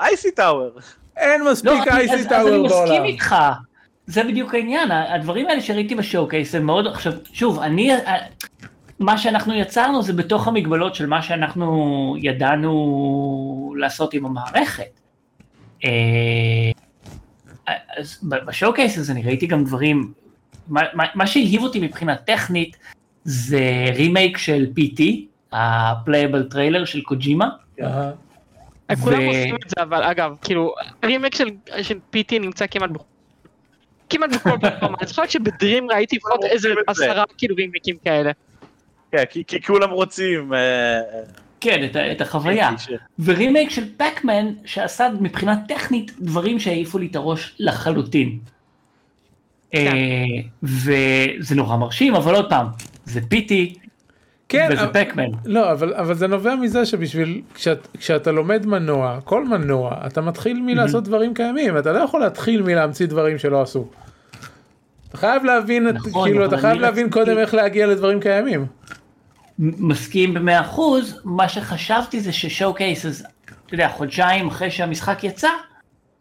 [0.00, 0.70] אייסי טאוור.
[1.16, 3.04] אין מספיק אייסי אז- אז טאוור אני מסכים בעולם.
[3.04, 3.34] איתך.
[4.10, 7.90] זה בדיוק העניין, הדברים האלה שראיתי בשואו-קייס הם מאוד, עכשיו, שוב, אני,
[8.98, 15.00] מה שאנחנו יצרנו זה בתוך המגבלות של מה שאנחנו ידענו לעשות עם המערכת.
[15.84, 15.90] אה,
[17.96, 20.12] אז ב- בשואו-קייס הזה אני ראיתי גם דברים,
[20.68, 22.76] מה, מה, מה שהלהיב אותי מבחינה טכנית
[23.24, 25.02] זה רימייק של PT,
[25.52, 27.48] ה playable trailer של קוג'ימה.
[27.82, 28.10] אהה.
[29.04, 31.48] כולם ו- עושים את זה, אבל אגב, כאילו, רימייק של,
[31.82, 32.90] של PT נמצא כמעט
[34.10, 36.68] כמעט בכל פלטפורמה, אני זוכרת שב Dreams ראיתי לפחות איזה.
[36.86, 38.30] עשרה כאילו רימייקים כאלה.
[39.12, 40.54] כן, כי, כולם רוצים...
[40.54, 41.00] אה,
[41.60, 42.78] כן, את, את החוויה.
[42.78, 42.88] ש-
[43.24, 48.38] ורימייק של Pac-Man שעשה מבחינה טכנית דברים שהעיפו לי את הראש לחלוטין.
[49.74, 49.92] אה,
[50.62, 52.66] וזה נורא מרשים, אבל עוד פעם,
[53.04, 53.74] זה פיטי
[54.50, 55.24] כן, וזה אבל- פקמן.
[55.44, 60.62] לא, אבל, אבל זה נובע מזה שבשביל, כשאת, כשאתה לומד מנוע, כל מנוע, אתה מתחיל
[60.62, 63.86] מלעשות דברים קיימים, אתה לא יכול להתחיל מלהמציא דברים שלא עשו.
[65.08, 68.20] אתה חייב להבין, את, נכון, כאילו, אבל אתה חייב להבין רציתי- קודם איך להגיע לדברים
[68.20, 68.66] קיימים.
[69.58, 73.22] מסכים במאה אחוז, מה שחשבתי זה ששואו קייסס,
[73.66, 75.48] אתה יודע, חודשיים אחרי שהמשחק יצא,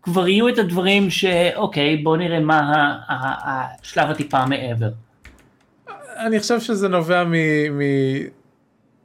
[0.03, 4.89] כבר יהיו את הדברים שאוקיי, בוא נראה מה השלב הטיפה מעבר.
[6.19, 7.33] אני חושב שזה נובע מ...
[7.77, 7.81] מ...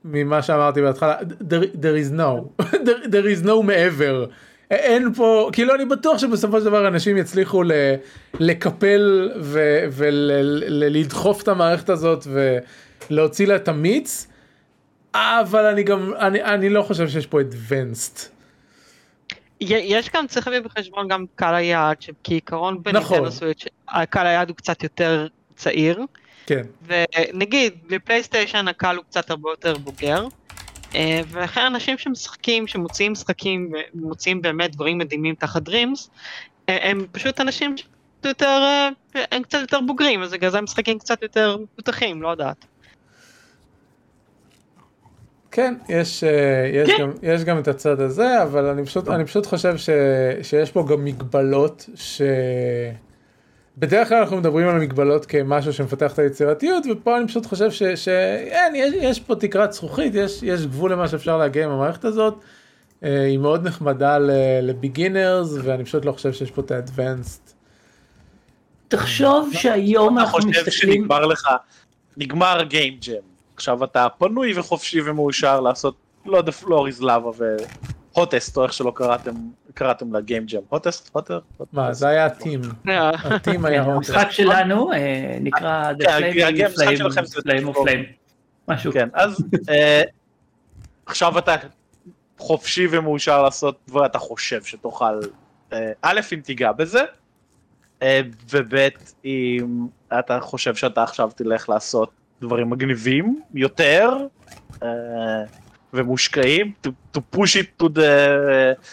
[0.04, 4.26] ממה שאמרתי בהתחלה, there, there is no, there, there is no מעבר.
[4.70, 7.72] אין פה, כאילו אני בטוח שבסופו של דבר אנשים יצליחו ל,
[8.40, 9.30] לקפל
[9.92, 12.26] ולדחוף את המערכת הזאת
[13.10, 14.26] ולהוציא לה את המיץ,
[15.14, 18.20] אבל אני גם, אני, אני לא חושב שיש פה advanced.
[19.60, 23.18] יש גם, צריך להביא בחשבון גם קהל היעד, שכעיקרון נכון.
[23.18, 26.00] בניטנדו סוויץ', הקהל היעד הוא קצת יותר צעיר,
[26.46, 30.26] כן, ונגיד בפלייסטיישן הקהל הוא קצת הרבה יותר בוגר,
[30.94, 36.10] אה, ולכן אנשים שמשחקים, שמוציאים משחקים ומוציאים באמת דברים מדהימים תחת דרימס,
[36.68, 38.60] אה, הם פשוט אנשים שקצת יותר,
[39.16, 42.64] אה, הם קצת יותר בוגרים, אז בגלל זה הם משחקים קצת יותר מפותחים, לא יודעת.
[45.50, 47.02] כן, יש, אה, יש, כן.
[47.02, 49.90] גם, יש גם את הצד הזה, אבל אני פשוט, אני פשוט חושב ש,
[50.42, 52.22] שיש פה גם מגבלות ש...
[53.78, 57.82] בדרך כלל אנחנו מדברים על מגבלות כמשהו שמפתח את היצירתיות, ופה אני פשוט חושב ש,
[57.82, 62.34] שאין, יש, יש פה תקרת זכוכית, יש, יש גבול למה שאפשר להגיע עם המערכת הזאת.
[63.04, 64.18] אה, היא מאוד נחמדה
[64.62, 67.52] לביגינרס, ואני פשוט לא חושב שיש פה את ה-advanced.
[68.88, 71.48] תחשוב שהיום אתה אנחנו חושב מסתכלים, שנגמר לך,
[72.16, 73.22] נגמר גיים ג'ם.
[73.56, 75.94] עכשיו אתה פנוי וחופשי ומאושר לעשות,
[76.26, 77.30] לא לא אריז לבה
[78.14, 79.34] והוטסט, או איך שלא קראתם,
[79.74, 80.60] קראתם לגיים ג'ם.
[80.68, 81.10] הוטסט?
[81.12, 81.40] הוטר?
[81.72, 83.96] מה, זה היה הטים, אה, הטים היה הוט.
[83.96, 86.30] המשחק שלנו אה, נקרא The כן,
[87.40, 87.76] Flame of.
[87.76, 88.24] Flame.
[88.68, 88.92] משהו.
[88.92, 90.02] כן, אז אה,
[91.06, 91.56] עכשיו אתה
[92.38, 95.20] חופשי ומאושר לעשות דברים, אתה חושב שתוכל,
[95.72, 97.02] אה, א', אם תיגע בזה,
[98.02, 98.74] אה, וב',
[99.24, 99.86] אם
[100.18, 102.10] אתה חושב שאתה עכשיו תלך לעשות
[102.40, 104.16] דברים מגניבים יותר,
[104.82, 104.88] אה,
[105.94, 107.98] ומושקעים, to, to push it to the,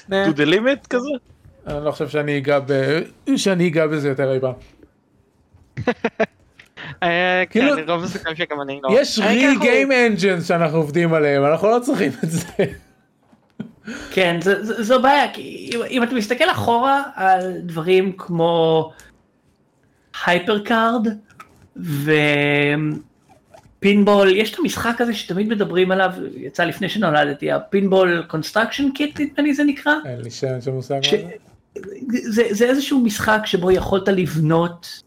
[0.09, 1.09] to the limit כזה.
[1.67, 2.99] אני לא חושב שאני אגע ב...
[3.35, 4.53] שאני אגע בזה יותר אי פעם.
[7.03, 7.73] אה, כן, כאילו-
[8.61, 8.89] אני לא.
[9.01, 9.25] יש הוא-
[9.63, 12.47] game engines שאנחנו עובדים עליהם, אנחנו לא צריכים את זה.
[14.11, 15.41] כן, זו בעיה, כי
[15.75, 18.91] אם, אם אתה מסתכל אחורה על דברים כמו
[20.25, 21.07] HyperCard
[23.81, 29.19] ופינבול, יש את המשחק הזה שתמיד מדברים עליו, יצא לפני שנולדתי, ה Pinball Construction Kit
[29.19, 31.13] נדמה לי זה נקרא, אין לי שם של מושג ש-
[32.23, 32.43] זה.
[32.51, 35.03] זה, איזשהו משחק שבו יכולת לבנות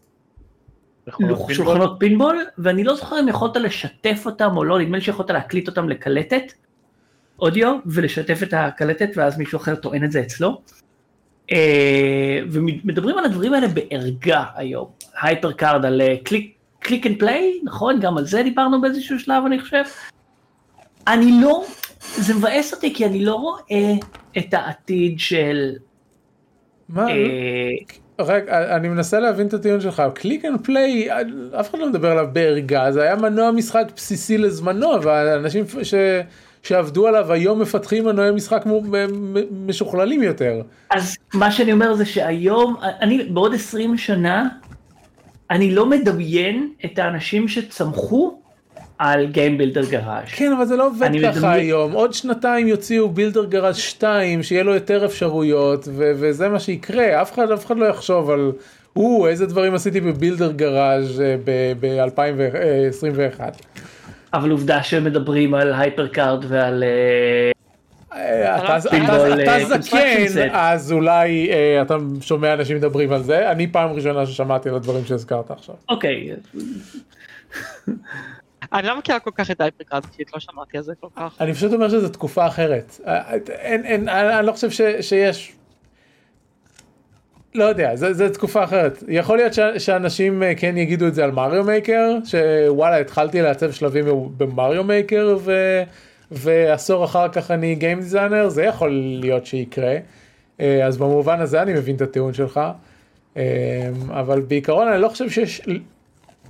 [1.17, 1.53] פינבול?
[1.53, 5.67] שולחנות פינבול, ואני לא זוכר אם יכולת לשתף אותם או לא, נדמה לי שיכולת להקליט
[5.67, 6.53] אותם לקלטת,
[7.39, 10.61] אודיו, ולשתף את הקלטת ואז מישהו אחר טוען את זה אצלו.
[11.51, 14.87] אה, ומדברים על הדברים האלה בערגה היום.
[15.21, 16.54] HyperCard על Klik,
[16.85, 17.99] Klik and Play, נכון?
[17.99, 19.83] גם על זה דיברנו באיזשהו שלב אני חושב.
[21.07, 21.65] אני לא,
[22.15, 23.93] זה מבאס אותי כי אני לא רואה
[24.37, 25.71] את העתיד של...
[26.89, 27.07] מה?
[27.09, 27.71] אה,
[28.19, 31.07] רגע, אני מנסה להבין את הטיעון שלך, Klik and Play,
[31.59, 35.93] אף אחד לא מדבר עליו בערגה, זה היה מנוע משחק בסיסי לזמנו, והאנשים ש...
[36.63, 38.63] שעבדו עליו היום מפתחים מנועי משחק
[39.67, 40.61] משוכללים יותר.
[40.89, 44.47] אז מה שאני אומר זה שהיום, אני בעוד 20 שנה,
[45.51, 48.37] אני לא מדמיין את האנשים שצמחו
[48.99, 50.35] על Game Builder Garage.
[50.35, 54.63] כן, אבל זה לא עובד ככה מדמיין- היום, עוד שנתיים יוציאו בילדר גראז' 2, שיהיה
[54.63, 58.51] לו יותר אפשרויות, ו- וזה מה שיקרה, אף אחד, אף אחד לא יחשוב על,
[58.95, 61.21] או, איזה דברים עשיתי בבילדר גראז'
[61.79, 63.41] ב-2021.
[64.33, 66.83] אבל עובדה שמדברים על HyperCard ועל...
[68.15, 68.79] אה, אתה אה,
[69.65, 70.49] זקן.
[70.51, 75.05] אז אולי אה, אתה שומע אנשים מדברים על זה, אני פעם ראשונה ששמעתי על הדברים
[75.05, 75.75] שהזכרת עכשיו.
[75.89, 76.35] אוקיי,
[78.73, 81.35] אני לא מכירה כל כך את HyperCard, כי לא שמעתי על זה כל כך.
[81.41, 82.99] אני פשוט אומר שזו תקופה אחרת.
[83.05, 83.95] אני
[84.39, 84.69] אני לא חושב
[85.01, 85.53] שיש...
[87.55, 89.03] לא יודע, זה, זה תקופה אחרת.
[89.07, 94.05] יכול להיות ש, שאנשים כן יגידו את זה על Mario Maker, שוואלה התחלתי לעצב שלבים
[94.37, 95.81] ב Mario Maker ו,
[96.31, 99.97] ועשור אחר כך אני game designer, זה יכול להיות שיקרה.
[100.59, 102.59] אה, אז במובן הזה אני מבין את הטיעון שלך.
[103.37, 105.61] אה, אבל בעיקרון אני לא חושב שיש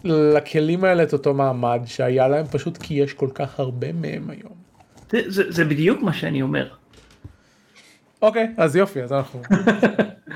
[0.04, 4.54] לכלים האלה את אותו מעמד שהיה להם פשוט כי יש כל כך הרבה מהם היום.
[5.12, 6.68] זה, זה, זה בדיוק מה שאני אומר.
[8.22, 9.42] אוקיי, אז יופי, אז אנחנו...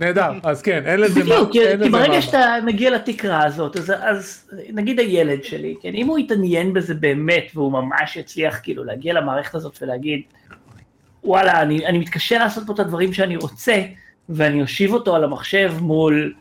[0.02, 1.26] נהדר, אז כן, אין לזה מה...
[1.26, 6.20] בדיוק, כי, ברגע שאתה מגיע לתקרה הזאת, אז, אז נגיד הילד שלי, כן, אם הוא
[6.20, 10.22] יתעניין בזה באמת, והוא ממש יצליח כאילו להגיע למערכת הזאת ולהגיד,
[11.24, 13.82] וואלה, אני, אני מתקשה לעשות פה את הדברים שאני רוצה,
[14.30, 16.34] ואני אושיב אותו על המחשב מול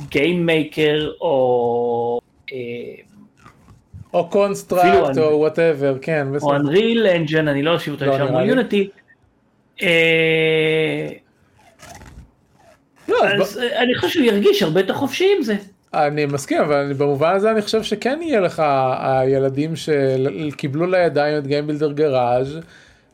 [0.00, 2.20] Game Maker או,
[2.52, 2.56] אה,
[4.14, 6.50] או Construct או whatever, כן, או בסדר.
[6.50, 8.48] Unreal Engine, אני לא אושיב אותו ישר מול.
[8.48, 8.88] Unity.
[9.82, 11.08] אה,
[13.08, 15.54] לא, אז אה, אני חושב שהוא ירגיש הרבה יותר חופשי עם זה.
[15.94, 18.62] אני מסכים, אבל אני- במובן הזה אני חושב שכן יהיה לך
[19.00, 22.58] הילדים שקיבלו לידיים את Game Builder Garage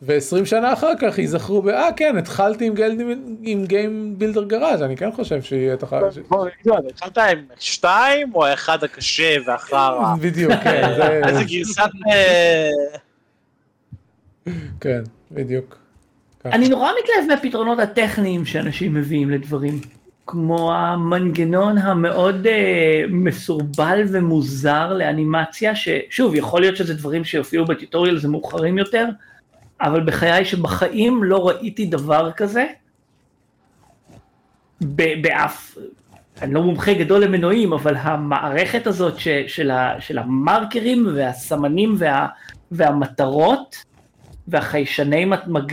[0.03, 1.68] ו-20 שנה אחר כך ייזכרו ב...
[1.68, 3.11] אה כן, התחלתי עם Game-
[3.42, 6.01] עם Game Builder Garage, אני כן חושב שיהיה את החג.
[6.88, 10.14] התחלת עם שתיים או האחד הקשה והחרא?
[10.20, 11.20] בדיוק, כן, זה...
[11.29, 11.81] איזה גרסת...
[12.12, 12.68] אה,
[14.81, 15.82] כן, בדיוק.
[16.44, 19.81] אני נורא מתלהב מהפתרונות הטכניים שאנשים מביאים לדברים.
[20.26, 28.28] כמו המנגנון המאוד אה, מסורבל ומוזר לאנימציה, ששוב, יכול להיות שזה דברים שיופיעו בטיוטוריאל זה
[28.28, 29.09] מאוחרים יותר,
[29.81, 32.66] אבל בחיי שבחיים לא ראיתי דבר כזה,
[35.22, 35.78] באף,
[36.42, 42.26] אני לא מומחה גדול למנועים, אבל המערכת הזאת ש, של, ה, של המרקרים והסמנים וה,
[42.72, 43.76] והמטרות,
[44.48, 45.26] והחיישני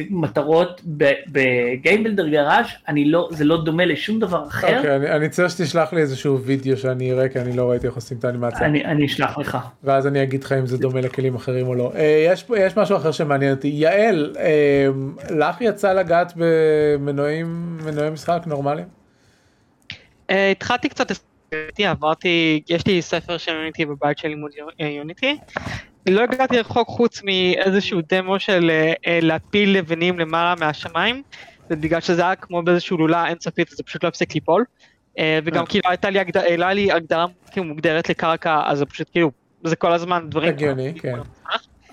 [0.10, 0.82] מטרות
[1.27, 5.29] ב Game Builder Garage, אני לא, זה לא דומה לשום דבר אחר, אוקיי, אני- אני
[5.29, 8.65] צריך שתשלח לי איזשהו וידאו שאני אראה, כי אני לא ראיתי איך עושים את האנימציה.
[8.65, 9.58] אני, אני אשלח לך.
[9.84, 11.91] ואז אני אגיד לך אם זה דומה לכלים אחרים או לא.
[11.95, 13.67] אה, יש, יש משהו אחר שמעניין אותי.
[13.67, 14.88] יעל, אה,
[15.29, 18.88] לך יצא לגעת במנועים, מנועי משחק נורמליים?
[20.29, 21.12] אה, התחלתי קצת,
[21.79, 25.38] עברתי, יש לי ספר של Unity בבית של לימוד יוניטי.
[26.07, 31.23] לא הגעתי רחוק חוץ מאיזשהו דמו של אה, אה, להפיל לבנים למעלה מהשמיים,
[31.71, 34.63] ובגלל שזה היה כמו באיזשהו לולה אינסופית, זה פשוט לא הפסיק ליפול.
[35.19, 35.67] אה, וגם אה.
[35.69, 39.31] כאילו הייתה לי הגדרה, הייתה לי הגדרה כאילו מוגדרת לקרקע, אז זה פשוט כאילו,
[39.63, 40.49] זה כל הזמן דברים.
[40.49, 41.17] הגיוני, כן.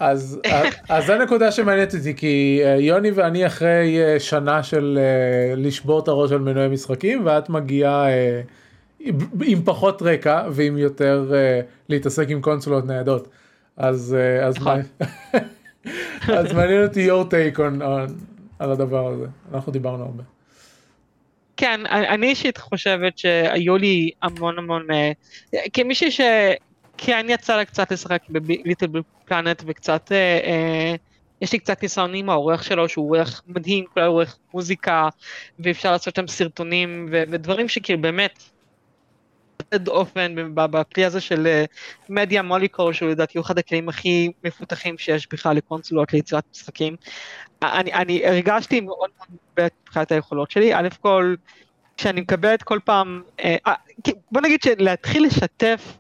[0.00, 4.98] אז, אז, אז זו נקודה שמעניינת אותי, כי אה, יוני ואני אחרי אה, שנה של
[5.00, 8.40] אה, לשבור את הראש על מנועי משחקים, ואת מגיעה אה,
[9.44, 13.28] עם- פחות רקע ועם יותר אה, להתעסק עם קונסולות ניידות.
[13.76, 14.80] אז, אה, אז, נכון.
[15.00, 15.40] מה-
[16.38, 18.12] אז מעניין אותי your take on, on,
[18.58, 20.22] על הדבר הזה, אנחנו דיברנו הרבה.
[21.56, 25.12] כן, אני אישית חושבת שהיו לי המון המון, אה,
[25.72, 26.20] כמישהי ש...
[26.98, 28.86] כן יצא לה קצת לשחק בליטל
[29.24, 30.94] פלנט וקצת, אה, אה,
[31.40, 35.08] יש לי קצת ניסיון עם העורך שלו שהוא עורך מדהים, כולל עורך מוזיקה,
[35.58, 38.42] ואפשר לעשות שם סרטונים ו- ודברים שכאילו באמת,
[39.72, 41.64] יוצא אופן בכלי הזה של אה,
[42.08, 46.96] מדיה מוליקול, שהוא לדעתי הוא אחד הכלים הכי מפותחים שיש בכלל לקונסולות ליצירת משחקים.
[47.62, 51.34] אני, אני הרגשתי מאוד מאוד מבחינת היכולות שלי, א' כל,
[51.96, 53.74] כשאני מקבלת כל פעם, אה, אה,
[54.30, 55.98] בוא נגיד שלהתחיל לשתף,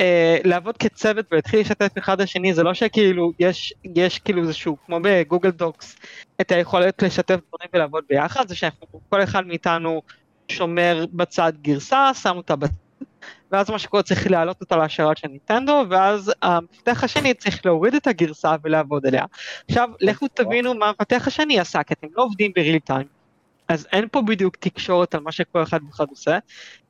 [0.00, 4.98] אה, לעבוד כצוות ולהתחיל לשתף אחד לשני, זה לא שכאילו יש, יש כאילו איזשהו, כמו
[5.02, 5.96] בגוגל דוקס,
[6.40, 10.02] את היכולת לשתף דברים ולעבוד ביחד, זה שאנחנו, כל אחד מאיתנו
[10.48, 12.89] שומר בצד גרסה, שם אותה בצד,
[13.52, 18.06] ואז מה שקורה צריך להעלות אותה להשארות של ניטנדו, ואז המפתח השני צריך להוריד את
[18.06, 19.24] הגרסה ולעבוד עליה.
[19.68, 23.20] עכשיו, לכו תבינו מה המפתח השני עשה, כי אתם לא עובדים בריל טיים.
[23.70, 26.38] אז אין פה בדיוק תקשורת על מה שכל אחד ואחד עושה.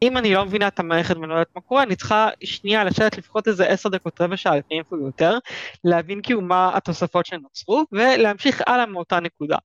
[0.02, 3.18] אם אני לא מבינה את המערכת ואני לא יודעת מה קורה, אני צריכה שנייה לשבת
[3.18, 5.38] לפחות איזה עשר דקות, רבע שעה, לפעמים אפילו יותר,
[5.84, 9.56] להבין כאילו מה התוספות שנוצרו, ולהמשיך הלאה מאותה נקודה.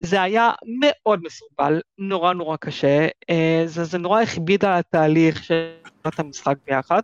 [0.00, 5.70] זה היה מאוד מסורבל, נורא נורא קשה, אה, זה, זה נורא הכביד על התהליך של
[6.18, 7.00] המשחק ביחד.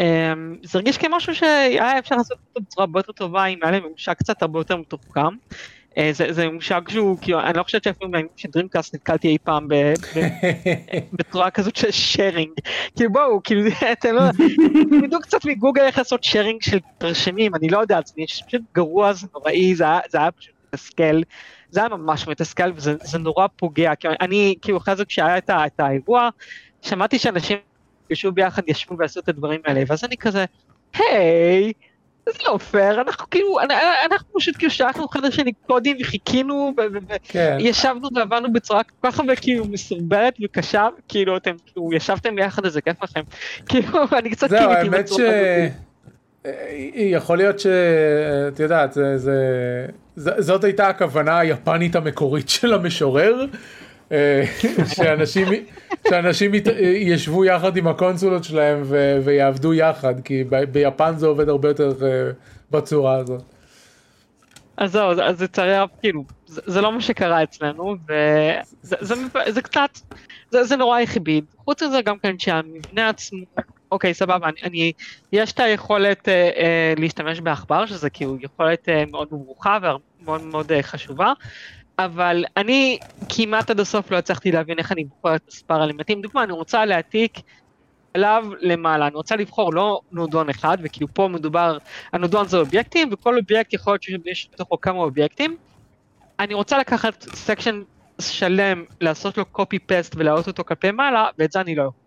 [0.00, 0.32] אה,
[0.62, 4.18] זה הרגיש כמשהו שהיה אפשר לעשות אותו בצורה הרבה יותר טובה אם היה להם ממשק
[4.18, 5.34] קצת הרבה יותר מתוחכם.
[5.98, 9.38] אה, זה, זה ממשק שהוא, כאילו, אני לא חושבת שאפילו בימים של דרימקאסט נתקלתי אי
[9.44, 10.20] פעם ב, ב,
[11.18, 12.52] בצורה כזאת של שיירינג.
[12.96, 14.22] כאילו בואו, כאילו, אתם לא,
[14.90, 18.14] תלמדו קצת מגוגל איך לעשות שיירינג של תרשמים, אני לא יודע, זה
[18.46, 21.20] פשוט גרוע, זה נוראי, זה זה היה פשוט מתסכל.
[21.70, 25.80] זה היה ממש מתסכל וזה נורא פוגע, כי אני, כאילו, אחרי זה כשהיה את, את
[25.80, 26.28] האירוע,
[26.82, 27.58] שמעתי שאנשים
[28.10, 30.44] ישבו ביחד, ישבו ועשו את הדברים האלה, ואז אני כזה,
[30.94, 31.72] היי,
[32.26, 33.58] זה לא פייר, אנחנו כאילו,
[34.10, 36.74] אנחנו פשוט כאילו שלחנו חדר שני קודים וחיכינו,
[37.58, 38.16] וישבנו כן.
[38.16, 43.02] ועבדנו בצורה כל כך הרבה כאילו מסורבלת וקשה, כאילו אתם כאילו ישבתם ביחד, איזה כיף
[43.02, 43.20] לכם.
[43.68, 44.62] כאילו, אני קצת כאילו...
[44.62, 45.20] זהו, האמת ש...
[46.94, 49.36] יכול להיות שאת יודעת, זה, זה,
[50.18, 53.44] זאת הייתה הכוונה היפנית המקורית של המשורר,
[54.12, 54.42] אה,
[54.94, 55.48] שאנשים,
[56.08, 61.68] שאנשים ישבו יחד עם הקונסולות שלהם ו, ויעבדו יחד, כי ב, ביפן זה עובד הרבה
[61.68, 62.02] יותר uh,
[62.70, 63.42] בצורה הזאת.
[64.76, 69.14] אז זהו, אז לצערי הרב, כאילו, זה, זה לא מה שקרה אצלנו, וזה זה, זה,
[69.48, 69.90] זה קצת,
[70.50, 71.44] זה, זה נורא הכביד.
[71.64, 73.38] חוץ מזה גם כן שהמבנה עצמו,
[73.92, 74.92] אוקיי, סבבה, אני, אני,
[75.32, 80.72] יש את היכולת אה, אה, להשתמש בעכבר, שזה כאילו יכולת אה, מאוד ברוכה ומאוד מאוד
[80.72, 81.32] אה, חשובה,
[81.98, 86.22] אבל אני כמעט עד הסוף לא הצלחתי להבין איך אני בוחר את מספר אלמנטים.
[86.22, 87.38] דוגמא, אני רוצה להעתיק
[88.14, 91.78] עליו למעלה, אני רוצה לבחור לא נודון אחד, וכאילו פה מדובר,
[92.12, 95.56] הנודון זה אובייקטים, וכל אובייקט יכול להיות שיש בתוכו כמה אובייקטים.
[96.40, 97.82] אני רוצה לקחת section
[98.20, 101.97] שלם, לעשות לו copy paste ולהעלות אותו כלפי מעלה, ואת זה אני לא יכול.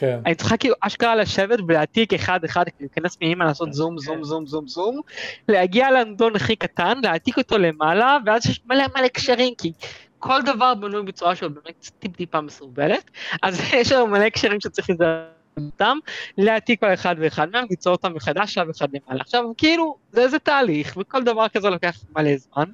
[0.00, 0.20] כן.
[0.26, 4.46] אני צריכה כאילו אשכרה לשבת ולהעתיק אחד אחד, כאילו להיכנס פנימה לעשות זום זום זום
[4.46, 5.00] זום זום,
[5.48, 9.72] להגיע ל Nodon הכי קטן, להעתיק אותו למעלה, ואז יש מלא מלא קשרים, כי
[10.18, 13.10] כל דבר בנוי בצורה שהוא באמת טיפ טיפה מסורבלת,
[13.42, 15.26] אז יש לנו מלא קשרים שצריך לדעת
[15.58, 15.98] אותם,
[16.38, 19.20] להעתיק כל אחד ואחד מהם, ליצור אותם מחדש שלב אחד למעלה.
[19.20, 22.64] עכשיו כאילו זה איזה תהליך, וכל דבר כזה לוקח מלא זמן.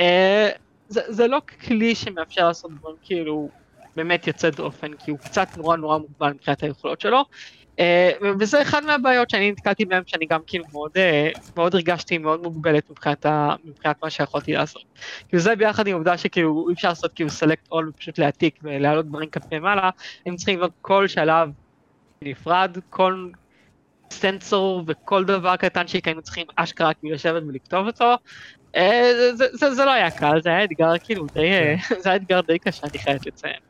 [0.00, 0.50] אה,
[0.88, 3.48] זה, זה לא כלי שמאפשר לעשות דברים כאילו
[3.96, 7.24] באמת יוצא דופן, כי הוא קצת נורא נורא מוגבל מבחינת היכולות שלו.
[7.76, 7.78] Uh,
[8.40, 12.90] וזה אחד מהבעיות שאני נתקלתי בהן, שאני גם כאילו מאוד, uh, מאוד הרגשתי מאוד מוגבלת
[12.90, 14.84] מבחינת, ה, מבחינת מה שיכולתי לעשות.
[15.28, 19.06] כאילו זה ביחד עם העובדה שכאילו אי אפשר לעשות כאילו select all ופשוט להעתיק ולהעלות
[19.06, 19.90] דברים כלפי מעלה,
[20.26, 21.50] הם צריכים לבנות כל שלב
[22.22, 23.28] נפרד, כל
[24.10, 28.14] סנסור וכל דבר קטן שהיינו צריכים אשכרה כאילו לשבת ולכתוב אותו.
[28.76, 31.50] זה, זה, זה, זה לא היה קל, זה היה אתגר כאילו די,
[32.02, 33.65] זה היה אתגר די קשה, אני חייבת לציין.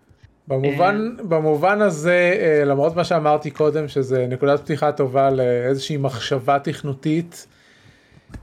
[0.48, 1.24] במובן, אה.
[1.24, 7.46] במובן הזה, אה, למרות מה שאמרתי קודם, שזה נקודת פתיחה טובה לאיזושהי מחשבה תכנותית,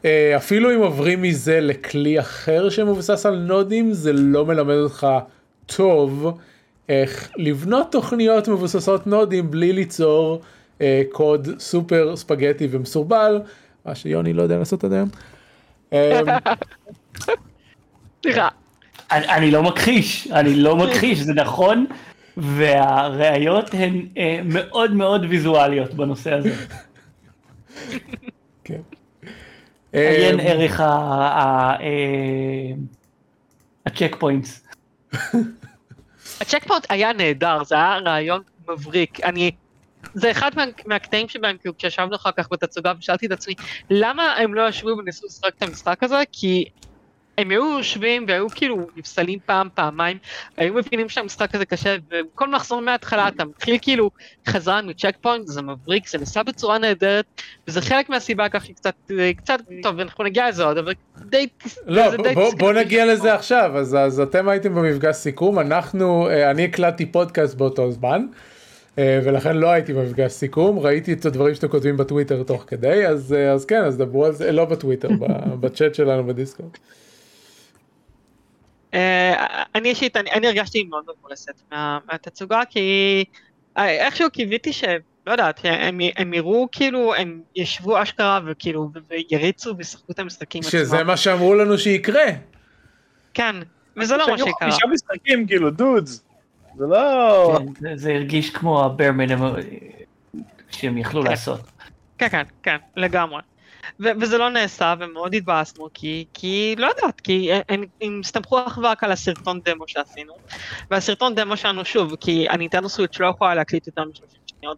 [0.06, 5.08] אה, אפילו אם עוברים מזה לכלי אחר שמבוסס על נודים, זה לא מלמד אותך
[5.66, 6.38] טוב
[6.90, 10.42] איך לבנות תוכניות מבוססות נודים בלי ליצור
[11.12, 13.42] קוד סופר ספגטי ומסורבל,
[13.86, 15.10] מה שיוני לא יודע לעשות עד היום.
[18.24, 18.48] סליחה.
[19.14, 21.86] אני, אני לא מכחיש, אני לא מכחיש, זה נכון,
[22.38, 26.56] והראיות הן אה, מאוד מאוד ויזואליות בנושא הזה.
[28.64, 28.82] כן.
[29.94, 30.82] עיין אה, ערך
[33.86, 34.68] ה checkpoints.
[36.42, 39.20] ה checkpoint היה נהדר, זה היה רעיון מבריק.
[39.20, 39.52] אני
[40.14, 43.54] זה אחד מה, מהקטעים שבהם, כאילו, כשישבנו אחר כך בתצוגה ושאלתי את עצמי,
[43.90, 46.22] למה הם לא ישבו וניסו לשחק את המשחק הזה?
[46.32, 46.66] כי
[47.38, 50.18] הם היו יושבים והיו כאילו נפסלים פעם, פעמיים,
[50.58, 54.12] היו מבינים שהמשחק הזה קשה, וכל מחזור מההתחלה אתה מתחיל כאילו
[54.48, 57.26] חזרה מצ'ק פוינט, זה מבריק, זה ניסה בצורה נהדרת,
[57.68, 60.94] וזה חלק מהסיבה ככה קצת, קצת, טוב, אנחנו נגיע לזה עוד, אבל
[61.26, 61.48] די...
[61.86, 66.52] לא, די בוא, בוא נגיע לזה עכשיו, אז, אז אתם הייתם במפגש סיכום, אנחנו, אה,
[66.52, 68.26] אני הקלטתי פודקאסט באותו זמן.
[68.98, 73.34] אה, ולכן לא הייתי במפגש סיכום, ראיתי את הדברים שאתם כותבים בטוויטר תוך כדי, אז,
[73.34, 75.10] אה, אז כן, אז דברו על זה, לא בטוויטר,
[75.62, 76.70] בצ'אט שלנו בדיסקורד.
[78.94, 83.24] אה, אני אישית, אני, אני הרגשתי מאוד מבואסת מה, מהתצוגה, כי
[83.78, 84.84] אה, איכשהו קיוויתי ש...
[85.28, 90.72] לא יודעת, הם, הם יראו כאילו, הם ישבו אשכרה וכאילו, ויריצו וישחקו את המשחקים עצמם.
[90.72, 92.24] שזה מה שאמרו לנו שיקרה.
[93.34, 93.56] כן,
[93.98, 94.52] וזה לא מה שקרה.
[94.60, 96.24] חמישה משחקים, כאילו, דודס.
[96.78, 97.60] זה לא...
[97.60, 99.56] כן, זה- זה הרגיש כמו הבר מינימום
[100.70, 101.30] שהם יכלו כן.
[101.30, 101.60] לעשות.
[102.18, 103.42] כן, כן, כן, לגמרי.
[104.00, 108.78] ו- וזה לא נעשה, ומאוד התבאסנו, כי, כי לא יודעת, כי הם, הם הסתמכו אך
[108.78, 110.34] ורק על הסרטון דמו שעשינו,
[110.92, 114.78] והסרטון דמו שלנו, שוב, כי הניטנדו סוויץ' לא יכולה להקליט יותר מ-30 שניות,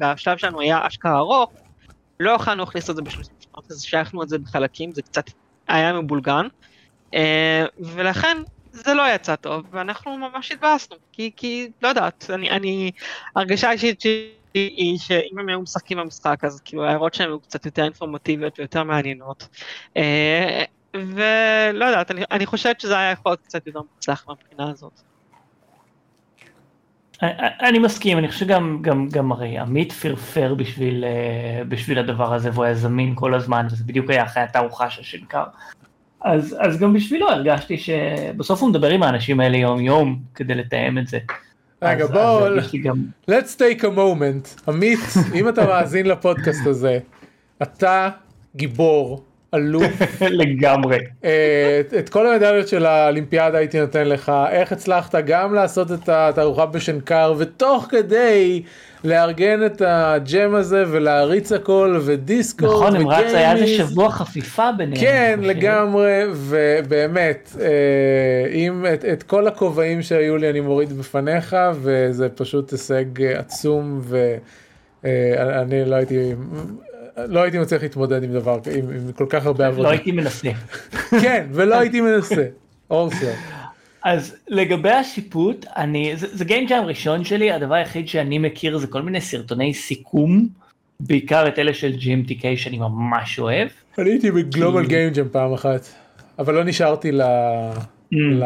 [0.00, 1.50] והשלב שלנו היה אשכרה ארוך,
[2.20, 5.24] לא יכולנו להכניס את זה ב-30 שניות, אז שייכנו את זה בחלקים, זה קצת
[5.68, 6.46] היה מבולגן,
[7.14, 8.36] אה, ולכן
[8.72, 12.90] זה לא יצא טוב, ואנחנו ממש התבאסנו, כי, כי לא יודעת, אני, אני,
[13.36, 17.66] הרגשה האישית שלי היא שאם הם היו משחקים במשחק, אז כאילו ההערות שלהם היו קצת
[17.66, 19.48] יותר אינפורמטיביות ויותר מעניינות.
[19.96, 25.00] אה, ולא יודעת, אני, אני חושבת שזה היה יכול להיות קצת יותר מוצלח מהבחינה הזאת.
[27.62, 32.50] אני- מסכים, אני חושב שגם גם, גם הרי עמית פרפר בשביל, אה, בשביל הדבר הזה
[32.52, 35.44] והוא היה זמין כל הזמן וזה בדיוק היה אחרי התערוכה של שנקר.
[36.20, 40.98] אז, אז גם בשבילו הרגשתי שבסוף הוא מדבר עם האנשים האלה יום יום כדי לתאם
[40.98, 41.18] את זה.
[41.82, 42.96] רגע אז- בוא, אז הרגיש לי גם,
[43.30, 44.68] let's take a moment.
[44.68, 45.00] עמית,
[45.34, 46.98] אם אתה מאזין לפודקאסט הזה,
[47.62, 48.08] אתה
[48.56, 49.24] גיבור,
[49.54, 49.92] אלוף,
[50.40, 50.98] לגמרי.
[51.24, 51.30] אה,
[51.80, 56.66] את- את כל המדליות של האולימפיאדה הייתי נותן לך, איך הצלחת גם לעשות את התערוכה
[56.66, 58.62] בשנקר ותוך כדי
[59.04, 63.66] לארגן את הג'ם הזה ולהריץ הכל ודיסקורד נכון, הם רץ, היה איזה.
[63.66, 65.00] שבוע חפיפה ביניהם.
[65.00, 65.46] כן, אני.
[65.46, 67.66] לגמרי, ובאמת, אה,
[68.50, 74.00] עם את, את כל הכובעים שהיו לי אני מוריד בפניך, וזה פשוט הישג אה, עצום,
[75.04, 76.32] ואני לא הייתי,
[77.16, 79.90] לא הייתי מצליח להתמודד עם דבר, עם, עם כל כך הרבה לא עבודה.
[79.90, 80.50] הייתי מנסה.
[81.22, 82.46] כן, ולא הייתי מנסה.
[82.90, 83.34] אורסלר.
[84.04, 88.86] אז לגבי השיפוט, אני, זה, זה גיים ג'אם ראשון שלי, הדבר היחיד שאני מכיר זה
[88.86, 90.48] כל מיני סרטוני סיכום,
[91.00, 93.68] בעיקר את אלה של GMTK שאני ממש אוהב.
[93.98, 95.88] אני הייתי בגלובל גיים ג'ם פעם אחת,
[96.38, 97.22] אבל לא נשארתי ל...
[98.12, 98.44] ל...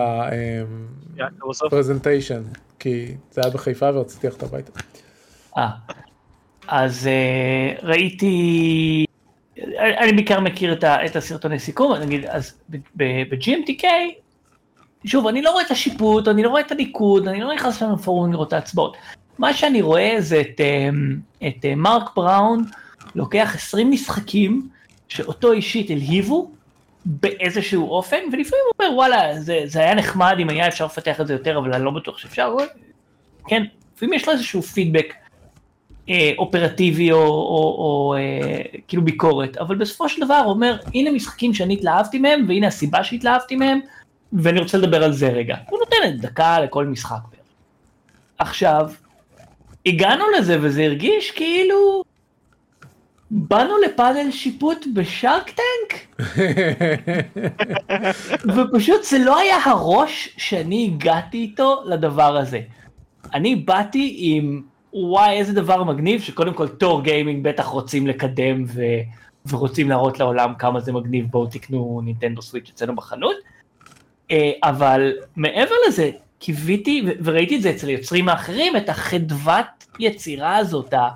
[1.17, 1.71] יאללה, בסוף.
[1.71, 2.43] פרזנטיישן,
[2.79, 4.73] כי זה היה בחיפה ורציתי ללכת הביתה.
[6.69, 9.07] אז אה, ראיתי,
[9.59, 12.55] אני אני בעיקר מכיר את, ה, את הסרטוני סיכום, נגיד, אז
[12.97, 13.85] ב-GMTK,
[15.05, 18.33] שוב, אני לא רואה את השיפוט, אני לא רואה את הניקוד, אני לא נכנס לפורום
[18.33, 18.97] לראות את ההצבעות.
[19.39, 20.89] מה שאני רואה זה את, אה,
[21.49, 22.65] את אה, מרק בראון
[23.15, 24.69] לוקח 20 משחקים
[25.09, 26.51] שאותו אישית הלהיבו
[27.05, 31.27] באיזשהו אופן, ולפעמים הוא אומר וואלה זה, זה היה נחמד אם היה אפשר לפתח את
[31.27, 32.57] זה יותר, אבל אני לא בטוח שאפשר,
[33.47, 33.63] כן,
[33.97, 35.15] לפעמים יש לו איזשהו פידבק
[36.09, 41.55] אה, אופרטיבי או, או, או אה, כאילו ביקורת, אבל בסופו של דבר אומר הנה משחקים
[41.55, 43.81] שאני התלהבתי מהם והנה הסיבה שהתלהבתי מהם
[44.33, 45.57] ואני רוצה לדבר על זה רגע.
[45.71, 47.21] הוא נותן דקה לכל משחק.
[48.39, 48.91] עכשיו,
[49.87, 52.05] הגענו לזה וזה הרגיש כאילו
[53.31, 56.21] באנו לפאנל שיפוט בשארק טנק
[58.57, 62.61] ופשוט זה לא היה הראש שאני הגעתי איתו לדבר הזה.
[63.35, 64.63] אני באתי עם
[64.95, 68.83] וואי איזה דבר מגניב שקודם כל תור גיימינג בטח רוצים לקדם ו...
[69.49, 73.37] ורוצים להראות לעולם כמה זה מגניב בואו תקנו נינטנדו סוויץ' אצלנו בחנות.
[74.31, 79.67] אה, אבל מעבר לזה קיוויתי וראיתי את זה אצל יוצרים האחרים את החדוות
[79.99, 80.95] יצירה הזאת.
[80.95, 81.09] ה-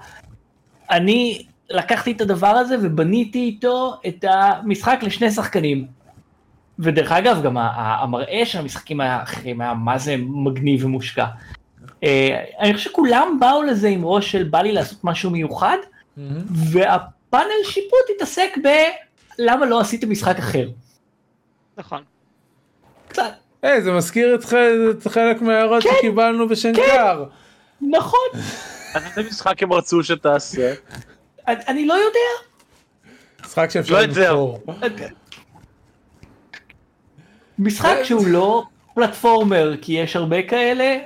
[0.90, 5.86] אני לקחתי את הדבר הזה ובניתי איתו את המשחק לשני שחקנים.
[6.78, 11.26] ודרך אגב גם המראה של המשחקים האחרים היה מה זה מגניב ומושקע.
[12.04, 15.76] אה, אני חושב שכולם באו לזה עם ראש של בא לי לעשות משהו מיוחד,
[16.72, 18.68] והפאנל שיפוט התעסק ב
[19.38, 20.68] למה לא עשיתם משחק אחר.
[21.76, 22.02] נכון.
[23.08, 23.32] קצת,
[23.62, 24.34] היי, זה מזכיר
[24.90, 27.24] את חלק מההערות שקיבלנו בשנקר.
[27.80, 28.28] נכון,
[28.94, 30.74] אז איזה משחק הם רצו שתעשה?
[31.48, 32.48] אני, אני לא יודע.
[33.44, 34.02] משחק שאפשר לא.
[34.02, 34.60] למכור.
[37.58, 40.96] משחק שהוא לא platformer, כי יש הרבה כאלה,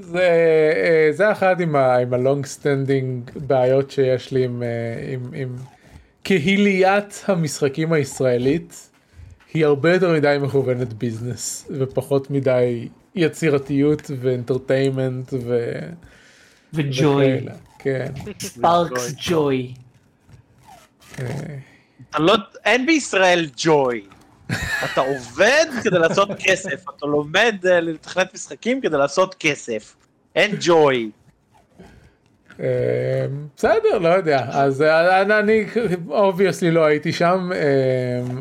[0.00, 0.30] זה
[0.76, 1.76] אה, זה אחד מה
[2.14, 4.68] long standing בעיות שיש לי עם, אה,
[5.12, 5.56] עם, עם
[6.22, 8.90] קהיליית המשחקים הישראלית
[9.54, 15.78] היא הרבה יותר מדי מכוונת ביזנס ופחות מדי יצירתיות ואנטרטיימנט ו...
[16.72, 17.46] וג'וי.
[17.78, 18.12] כן.
[18.40, 19.74] ספארקס ג'וי.
[21.18, 21.26] אה,
[22.18, 22.34] לא,
[22.64, 24.04] אין בישראל ג'וי.
[24.84, 29.96] אתה עובד כדי לעשות כסף, אתה לומד אה, לתכנת משחקים כדי לעשות כסף.
[30.34, 31.10] אין ג'וי.
[32.60, 33.26] אה,
[33.56, 34.46] בסדר, לא יודע.
[34.50, 35.64] אז אה, אני-
[36.08, 37.60] obviously לא הייתי שם, אה,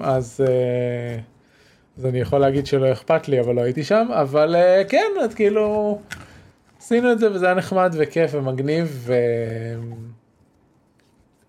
[0.04, 1.18] אז אה,
[1.98, 5.34] אז אני יכול להגיד שלא אכפת לי, אבל לא הייתי שם, אבל אה, כן, אז
[5.34, 6.00] כאילו,
[6.80, 9.10] עשינו את זה וזה היה נחמד וכיף ומגניב,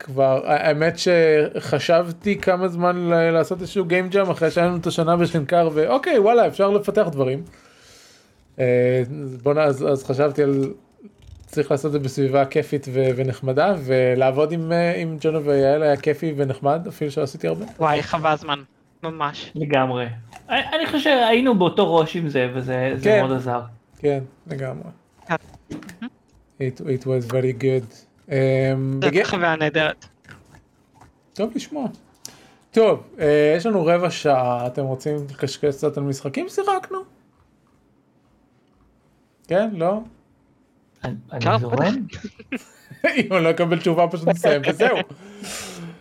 [0.05, 2.97] וכבר, האמת שחשבתי כמה זמן
[3.33, 7.43] לעשות איזשהו game jam אחרי שהיה לנו את השנה בשנקר, ואוקיי, וואלה, אפשר לפתח דברים.
[8.59, 9.03] אה,
[9.43, 9.59] בוא נ...
[9.59, 10.73] אז, אז חשבתי על
[11.47, 13.07] צריך לעשות את זה בסביבה כיפית ו...
[13.17, 17.65] ונחמדה ולעבוד עם, אה, עם ג'ונו ויעל היה כיפי ונחמד אפילו שעשיתי הרבה.
[17.79, 18.63] וואי, חווה זמן,
[19.03, 19.53] ממש.
[19.55, 20.07] לגמרי.
[20.49, 23.21] אני אני חושב שהיינו באותו ראש עם זה וזה זה כן.
[23.21, 23.61] מאוד עזר.
[23.99, 24.89] כן לגמרי.
[25.27, 25.35] כן.
[26.61, 28.14] It, it was very good.
[28.29, 28.35] זו
[28.99, 29.23] בג...
[29.25, 30.07] חוויה נהדרת.
[31.35, 31.87] טוב לשמוע.
[32.71, 36.49] טוב, אה, יש לנו רבע שעה, אתם רוצים לקשקש קצת על משחקים?
[36.49, 36.99] שיחקנו.
[39.49, 39.71] כן?
[39.73, 40.01] לא?
[41.05, 41.79] אני זורם.
[43.17, 44.97] אם אני לא אקבל תשובה פשוט נסיים וזהו.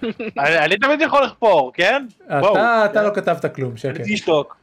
[0.66, 2.06] אני תמיד יכול לחפור, כן?
[2.28, 4.00] אתה לא כתבת כלום, שקט.
[4.00, 4.58] אני תשתוק.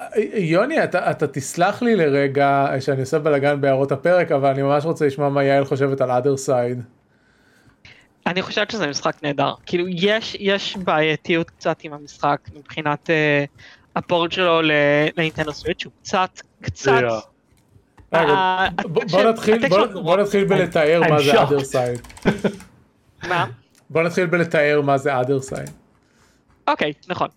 [0.00, 4.84] אה, יוני, אתה אתה תסלח לי לרגע שאני עושה בלאגן בהערות הפרק, אבל אני ממש
[4.84, 6.82] רוצה לשמוע מה יעל חושבת על other side.
[8.26, 9.52] אני חושבת שזה משחק נהדר.
[9.66, 13.44] כאילו, יש, יש בעייתיות קצת עם המשחק מבחינת אה,
[13.96, 16.30] הפורט שלו לנינטנדו סוויץ', הוא קצת,
[16.62, 16.92] קצת...
[17.02, 17.08] יא.
[18.12, 22.48] רגע, ה- בוא- נתחיל- הטקסט בוא- שלו בוא נתחיל בלתאר I'm מה זה other side.
[23.28, 23.46] מה?
[23.90, 25.70] בוא נתחיל בלתאר מה זה other side.
[26.68, 27.28] אוקיי, נכון.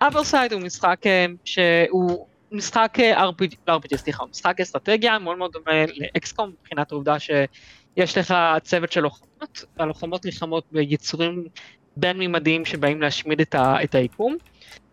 [0.00, 5.38] אברסייד הוא משחק אה, שהוא משחק אה, RPG, לא RPG, סליחה, הוא משחק אסטרטגיה מאוד
[5.38, 11.44] מאוד דומה לאקסקום מבחינת העובדה שיש לך צוות של לוחמות, הלוחמות נלחמות ביצורים
[11.96, 14.36] בין מימדיים שבאים להשמיד את, ה, את היקום.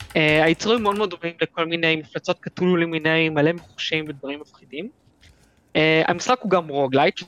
[0.01, 4.89] Uh, היצורים מאוד מאוד דומים לכל מיני מפלצות Cthulhu למיני מלא מחושים ודברים מפחידים.
[5.73, 7.19] Uh, המשחק הוא גם roguelite,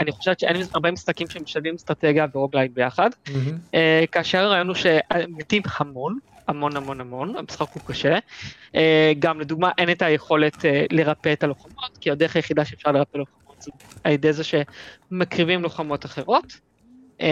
[0.00, 3.10] אני חושבת שאין הרבה משחקים שמשלבים אסטרטגיה ו roguelite ביחד.
[3.28, 3.58] מהמם.
[3.66, 6.18] Uh, כאשר הרעיון הוא שמתים המון,
[6.48, 8.18] המון המון המון, המשחק הוא קשה.
[8.72, 8.78] Uh,
[9.18, 13.62] גם לדוגמה אין את היכולת uh, לרפא את הלוחמות, כי הדרך היחידה שאפשר לרפא לוחמות
[13.62, 13.70] זה
[14.04, 16.60] על ידי זה שמקריבים לוחמות אחרות.
[17.18, 17.22] Uh,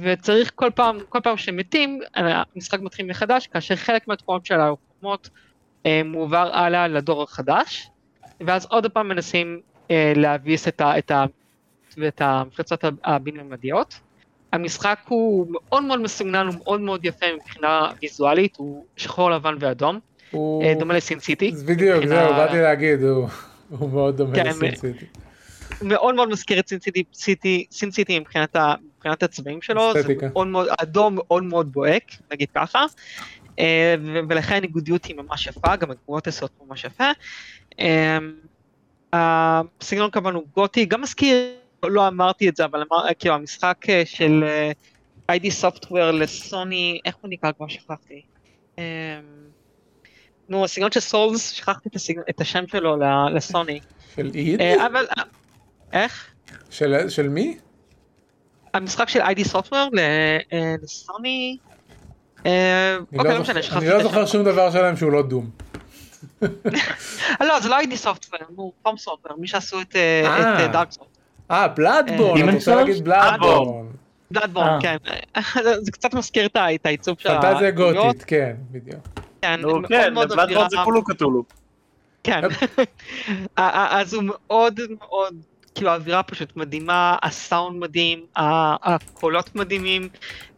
[0.00, 5.28] וצריך כל פעם, כל פעם שמתים, המשחק מתחיל מחדש, כאשר חלק מהתכונות של הלוחמות
[6.04, 7.90] מועבר הלאה לדור החדש,
[8.40, 11.24] ואז עוד פעם מנסים להביס את, ה, את, ה,
[11.96, 14.00] ואת המפלצות הבין-ממדיות.
[14.52, 19.98] המשחק הוא מאוד מאוד מסוגנן, הוא מאוד מאוד יפה מבחינה ויזואלית, הוא שחור לבן ואדום,
[20.30, 21.50] הוא- אה, דומה לסין סיטי.
[21.66, 23.28] בדיוק, מבחינה- זהו, באתי להגיד, הוא-
[23.68, 25.04] הוא מאוד דומה כן, לסין סיטי.
[25.82, 30.00] מאוד מאוד מזכיר את סין סיטי, סיטי, סין סיטי מבחינת, ה, מבחינת הצבעים שלו, זה
[30.00, 30.26] אסתטיקה.
[30.32, 32.84] מאוד מאוד, אדום מאוד מאוד בוהק, נגיד ככה,
[33.58, 33.94] אה,
[34.28, 37.10] ולכן הניגודיות היא ממש יפה, גם התגובות עושות ממש יפה.
[37.80, 38.18] אה,
[39.12, 41.36] הסגנון כמובן הוא גותי, גם מזכיר,
[41.82, 44.44] לא אמרתי את זה, אבל אמר, כאילו המשחק אה, של
[45.28, 48.22] אה, ID Software לסוני, איך הוא נקרא כבר שכחתי.
[48.78, 48.84] אה,
[50.48, 51.88] נו, הסגנון של סולס, שכחתי
[52.30, 52.96] את, השם שלו
[53.34, 53.80] לסוני.
[54.16, 54.60] של איד?
[54.60, 55.06] אה, אבל,
[55.92, 56.26] איך?
[56.70, 57.58] של- של מי?
[58.74, 59.98] המשחק של ID Software
[60.82, 61.56] לסוני.
[62.38, 62.52] אני
[63.18, 63.38] אוקיי, לא
[63.98, 64.26] לא זוכר- לא.
[64.26, 65.50] שום דבר שלהם שהוא לא דום.
[67.40, 69.96] לא, זה לא ID Software, נו, פום סופר, מי שעשו את.
[70.72, 71.06] דארק סופר.
[71.50, 72.74] אה, בלאדבורן, Demon's אתה רוצה?
[72.74, 73.86] להגיד בלאדבורן.
[74.30, 74.78] בלאדבורן, אה.
[74.80, 74.96] כן.
[75.84, 79.00] זה קצת מזכיר את ה- את העיצוב של פנטזיה הדמויות, גוטית, כן, בדיוק.
[79.42, 81.44] כן, כן, מאוד בלאדבורד זה כולו קטולו.
[82.24, 82.40] כן.
[82.44, 82.48] אה,
[83.58, 85.34] אה, אז הוא מאוד מאוד,
[85.78, 90.08] כאילו האווירה פשוט מדהימה, הסאונד מדהים, הקולות מדהימים,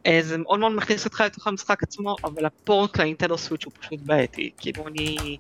[0.07, 4.01] אה, זה מאוד מאוד מכניס אותך לתוך המשחק עצמו, אבל הפורט לאינטנדו סוויץ' הוא פשוט
[4.01, 4.51] בעייתי.
[4.59, 5.37] כאילו אני,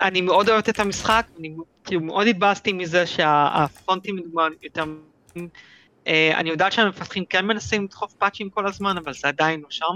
[0.00, 1.54] אני מאוד אוהבת את המשחק, אני
[1.84, 4.84] כאילו מאוד התבאסתי מזה שהפונטים לדוגמה יותר...
[6.06, 9.94] אה, אני יודעת שהמפתחים כן מנסים לדחוף פאצ'ים כל הזמן, אבל זה עדיין לא שם.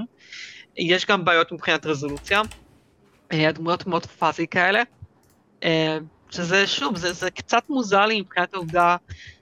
[0.77, 2.43] יש גם בעיות מבחינת רזולוציה.
[3.33, 4.83] אה, הדמויות מאוד fuzzy כאלה.
[6.35, 8.97] שזה שוב, זה, זה קצת מוזר לי מבחינת העובדה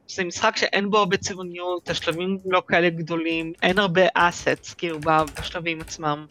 [0.09, 4.99] שזה משחק שאין בו הרבה צבעוניות, השלבים לא כאלה גדולים, אין הרבה assets כאילו
[5.41, 6.27] בשלבים עצמם.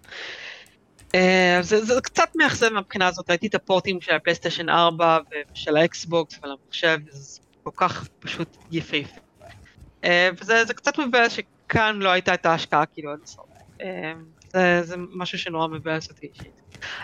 [1.16, 5.18] אה, זה, זה קצת מאכזב מהבחינה הזאת, ראיתי את הפורטים של הפלייסטיישן 4
[5.54, 9.22] ושל האקסבוקס ועל המחשב, זה כל כך פשוט יפהפה.
[10.04, 13.46] אה, וזה זה קצת מבאס שכאן לא הייתה את ההשקעה כאילו עד הסוף.
[13.82, 14.14] אה,
[14.54, 16.62] זה, זה משהו שנורא מבאס אותי אישית.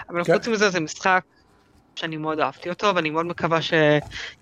[0.10, 0.34] אבל כן.
[0.34, 1.24] חוץ מזה זה משחק
[1.98, 3.60] שאני מאוד אהבתי אותו, ואני מאוד מקווה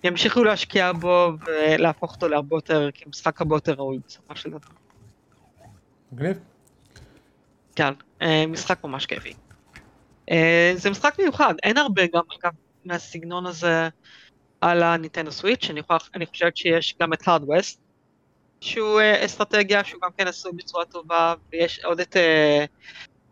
[0.03, 4.60] שימשיכו להשקיע בו ולהפוך אותו להרבה יותר, כמשחק הרבה יותר ראוי בסופו של דבר.
[6.12, 6.39] מגניב.
[7.76, 9.34] כן, אה, משחק ממש כיפי.
[10.32, 12.51] אה, זה משחק מיוחד, אין הרבה גם אגב
[12.86, 13.89] מהסגנון הזה
[14.62, 17.80] על הניטנדו סוויץ', אני, יכול, אני חושבת שיש גם את הארד ווסט,
[18.62, 22.16] שהוא אה, אסטרטגיה, שהוא גם כן עשוי בצורה טובה, ויש עוד את,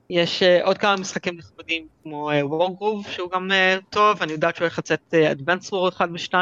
[0.10, 4.66] יש אה, עוד כמה משחקים נכבדים כמו וורגרוב, שהוא גם אה, טוב, אני יודעת שהוא
[4.66, 6.34] הולך לצאת אדוונס וור 1 ו-2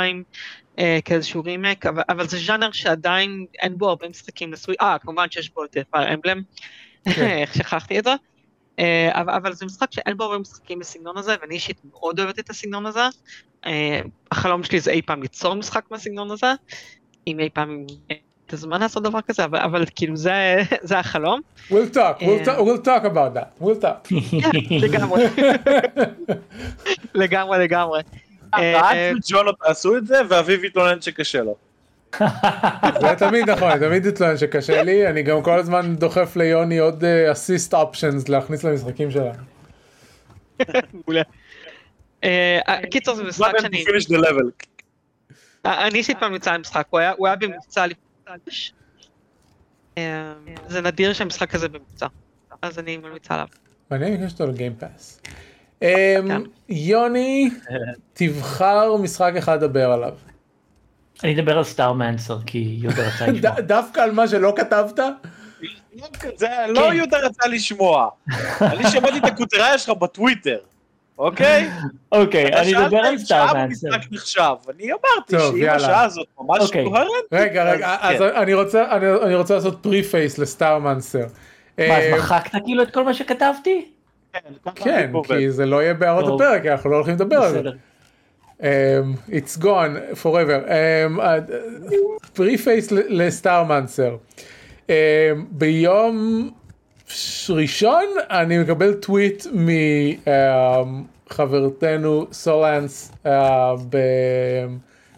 [1.06, 5.50] כאיזשהו רימק, אבל, אבל זה ז'אנר שעדיין אין בו הרבה משחקים לסוויץ', אה, כמובן שיש
[5.50, 6.42] בו את פייר אמבלם,
[7.04, 7.28] כן.
[7.42, 8.14] איך שכחתי את זה.
[8.80, 12.40] אה, אבל, אבל זה משחק שאין בו הרבה משחקים בסגנון הזה, ואני אישית מאוד אוהבת
[12.40, 13.08] את הסגנון הזה.
[13.66, 14.02] אה,
[14.32, 16.54] החלום שלי זה אי פעם ליצור משחק מהסגנון הזה,
[17.28, 18.16] אם אי פעם אה,
[18.52, 20.34] את הזמן לעשות דבר כזה, אבל, אבל כאילו זה,
[20.82, 21.42] זה החלום.
[21.70, 22.46] We'll talk, we'll, אה.
[22.46, 24.14] talk, we'll talk about that, we'll talk.
[24.86, 25.24] לגמרי.
[27.14, 28.02] לגמרי לגמרי.
[28.54, 31.56] אה, רק אה, וג'ון לא תעשו את זה, ואביב יתלונן שקשה לו.
[33.02, 37.74] זה תמיד נכון, תמיד אצלנו שקשה לי, אני גם כל הזמן דוחף ליוני עוד אסיסט
[37.74, 39.32] אופשנס להכניס למשחקים שלנו.
[40.94, 41.22] מעולה.
[42.24, 42.60] אה,
[42.92, 44.66] קיצור זה משחק שאני, finish the level.
[45.66, 48.02] אני אישית ממליצה על משחק, הוא היה- הוא היה במבצע לפני
[48.32, 48.74] חודש.
[49.98, 50.34] אה,
[50.68, 52.08] זה נדיר שהמשחק כזה במבצע,
[52.62, 53.48] אז אני ממליצה עליו.
[53.92, 55.22] מעניין אם יש אותו לגיימפאס.
[55.80, 56.42] כן.
[56.70, 57.50] יוני,
[58.14, 60.14] תבחר משחק אחד לדבר עליו.
[61.24, 63.62] אני אדבר על סטארמנסר כי יהודה רצה לשמוע.
[63.76, 65.00] דווקא על מה שלא כתבת?
[66.36, 66.96] זה לא כן.
[66.96, 68.10] יהודה רצה לשמוע.
[68.62, 70.58] אני שמעתי את הכותריה שלך בטוויטר,
[71.22, 71.70] אוקיי?
[72.12, 73.88] אוקיי, אני אדבר על אם שעה סטארמנסר.
[73.88, 74.54] במשחק נחשב.
[74.76, 75.70] אני אמרתי שאם.
[75.70, 76.86] השעה הזאת ממש אוקיי.
[76.86, 78.24] קוהרנטית, רגע, רגע, אז כן.
[78.24, 81.20] אני רוצה, אני, אני רוצה לעשות פרי פייס לסטארמנסר.
[81.20, 83.86] מה, אה, אז מחקת כאילו את כל מה שכתבתי?
[84.34, 84.40] כן,
[84.76, 85.12] כן.
[85.28, 86.42] כי זה לא יהיה בהערות.
[86.42, 87.70] הפרק, אנחנו לא הולכים לדבר על זה.
[88.60, 88.64] Um,
[89.30, 90.68] it's gone forever.
[90.68, 91.22] Um,
[92.34, 94.16] preface ל Starmancer.
[94.88, 94.92] Um,
[95.50, 96.50] ביום
[97.50, 99.46] ראשון אני מקבל טוויט
[101.30, 103.30] מחברתנו סולנס uh,
[103.90, 104.68] ב-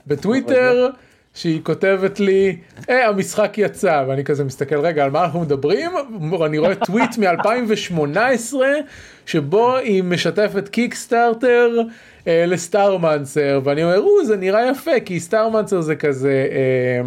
[0.07, 0.89] בטוויטר.
[1.33, 2.57] שהיא כותבת לי,
[2.89, 5.91] אה, המשחק יצא, ואני כזה מסתכל, רגע, על מה אנחנו מדברים?
[6.45, 8.53] אני רואה טוויט מ-2018,
[9.25, 11.69] שבו היא משתפת Kickstarter
[12.27, 16.47] אה, ל Starmancer, ואני אומר, או, זה נראה יפה, כי Starmancer זה כזה...
[16.51, 17.01] אה,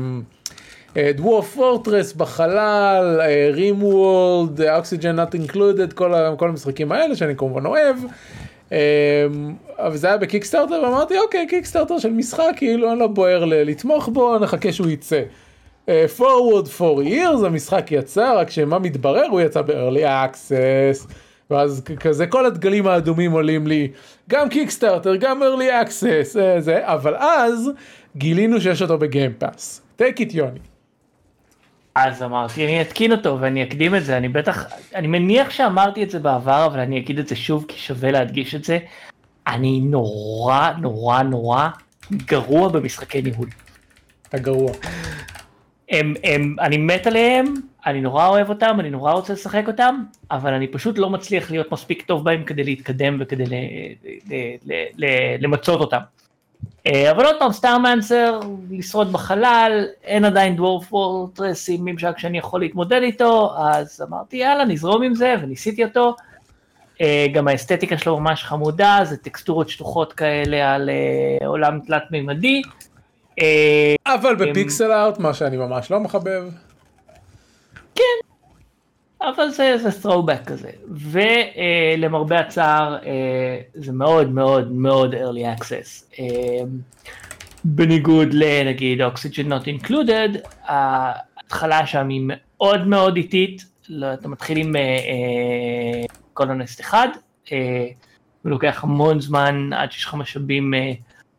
[1.14, 3.20] Dwarf Fortress בחלל,
[3.52, 7.96] RimWorld, Oxygen Not Included, כל המשחקים האלה שאני כמובן אוהב.
[8.72, 9.26] אה,
[9.78, 14.08] אבל זה היה ב Kickstarter ואמרתי אוקיי Kickstarter של משחק כאילו אני לא בוער לתמוך
[14.08, 15.22] בו נחכה שהוא יצא.
[15.88, 21.12] אה, forward four years המשחק יצא רק שמה מתברר הוא יצא ב-early access
[21.50, 23.88] ואז כזה כל הדגלים האדומים עולים לי
[24.30, 27.70] גם קיקסטארטר גם early access אה, זה אבל אז
[28.16, 29.82] גילינו שיש אותו בגיימפאס.
[29.98, 30.75] take it יוני.
[31.96, 36.10] אז אמרתי, אני אתקין אותו ואני אקדים את זה, אני בטח, אני מניח שאמרתי את
[36.10, 38.78] זה בעבר, אבל אני אגיד את זה שוב, כי שווה להדגיש את זה.
[39.46, 41.68] אני נורא נורא נורא
[42.12, 43.48] גרוע במשחקי ניהול.
[44.28, 44.72] אתה גרוע.
[45.90, 47.54] הם, הם, אני מת עליהם,
[47.86, 51.72] אני נורא אוהב אותם, אני נורא רוצה לשחק אותם, אבל אני פשוט לא מצליח להיות
[51.72, 53.54] מספיק טוב בהם כדי להתקדם וכדי ל,
[54.30, 54.34] ל,
[54.64, 55.06] ל, ל,
[55.38, 56.00] למצות אותם.
[56.86, 62.60] אה, אבל עוד פעם, סטארמנסר, לשרוד בחלל, אין עדיין דוורף וורטרס עם ממשק שאני יכול
[62.60, 66.14] להתמודד איתו, אז אמרתי יאללה נזרום עם זה וניסיתי אותו.
[67.00, 72.62] אה, גם האסתטיקה שלו ממש חמודה, זה טקסטורות שטוחות כאלה על אה, עולם תלת מימדי.
[73.40, 76.42] אה, אבל בפיקסל ארט מה שאני ממש לא מחבב.
[79.20, 86.18] אבל זה, זה throwback כזה, ולמרבה הצער אה, זה מאוד מאוד מאוד early access.
[86.18, 86.64] אה,
[87.64, 94.72] בניגוד לנגיד Oxygen Not Included, ההתחלה שם היא מאוד מאוד איטית, לא, אתה מתחיל עם
[96.36, 97.08] קולוניסט אחד,
[97.52, 97.86] אה,
[98.44, 100.92] ולוקח המון זמן עד שיש לך משאבים, אה,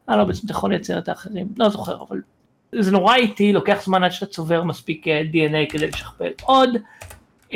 [0.09, 2.21] אה לא בעצם אתה יכול לייצר את האחרים, לא זוכר, אבל
[2.79, 6.69] זה נורא איטי, לוקח זמן עד שאתה צובר מספיק אה, DNA כדי לשכפל עוד.
[7.51, 7.55] Um,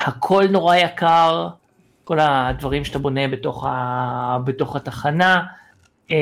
[0.00, 1.48] הכל נורא יקר,
[2.04, 5.42] כל הדברים שאתה בונה בתוך, ה, בתוך התחנה,
[6.08, 6.12] uh,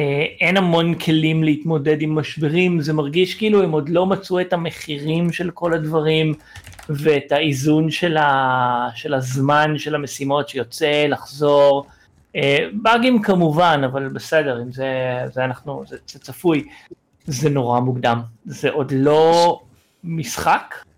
[0.40, 5.32] אין המון כלים להתמודד עם משברים, זה מרגיש כאילו הם עוד לא מצאו את המחירים
[5.32, 6.34] של כל הדברים
[6.88, 11.86] ואת האיזון של, ה, של הזמן של המשימות שיוצא, לחזור.
[12.36, 12.38] Uh,
[12.72, 14.88] באגים כמובן, אבל בסדר, אם זה,
[15.32, 16.64] זה אנחנו, זה, זה צפוי.
[17.26, 19.60] זה נורא מוקדם, זה עוד לא
[20.04, 20.89] משחק, אה,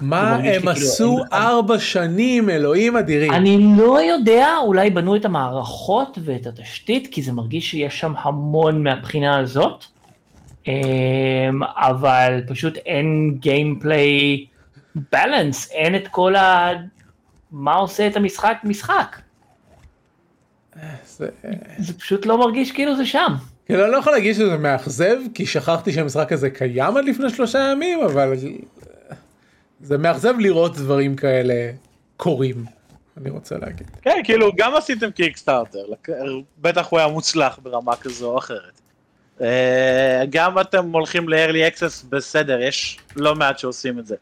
[0.00, 3.32] מה זה מרגיש הם עשו ארבע שנים אלוהים אדירים.
[3.32, 8.82] אני לא יודע, אולי בנו את המערכות ואת התשתית, כי זה מרגיש שיש שם המון
[8.82, 9.84] מהבחינה הזאת,
[10.68, 10.74] אה,
[11.76, 14.46] אבל פשוט אין גיימפליי
[15.12, 16.70] בלנס, אין את כל ה...
[17.52, 19.16] מה עושה את המשחק משחק.
[21.06, 21.28] זה-
[21.78, 23.34] זה פשוט לא מרגיש כאילו זה שם.
[23.68, 27.58] כאילו אני לא יכול להגיד שזה מאכזב כי שכחתי שהמשחק הזה קיים עד לפני שלושה
[27.72, 28.34] ימים אבל
[29.80, 31.70] זה מאכזב לראות דברים כאלה
[32.16, 32.64] קורים
[33.20, 33.90] אני רוצה להגיד.
[34.02, 35.84] כן, כאילו, גם עשיתם קיקסטארטר,
[36.58, 38.80] בטח הוא היה מוצלח ברמה כזו או אחרת.
[39.40, 44.16] אה, גם אתם הולכים ל-early access, בסדר, יש לא מעט שעושים את זה.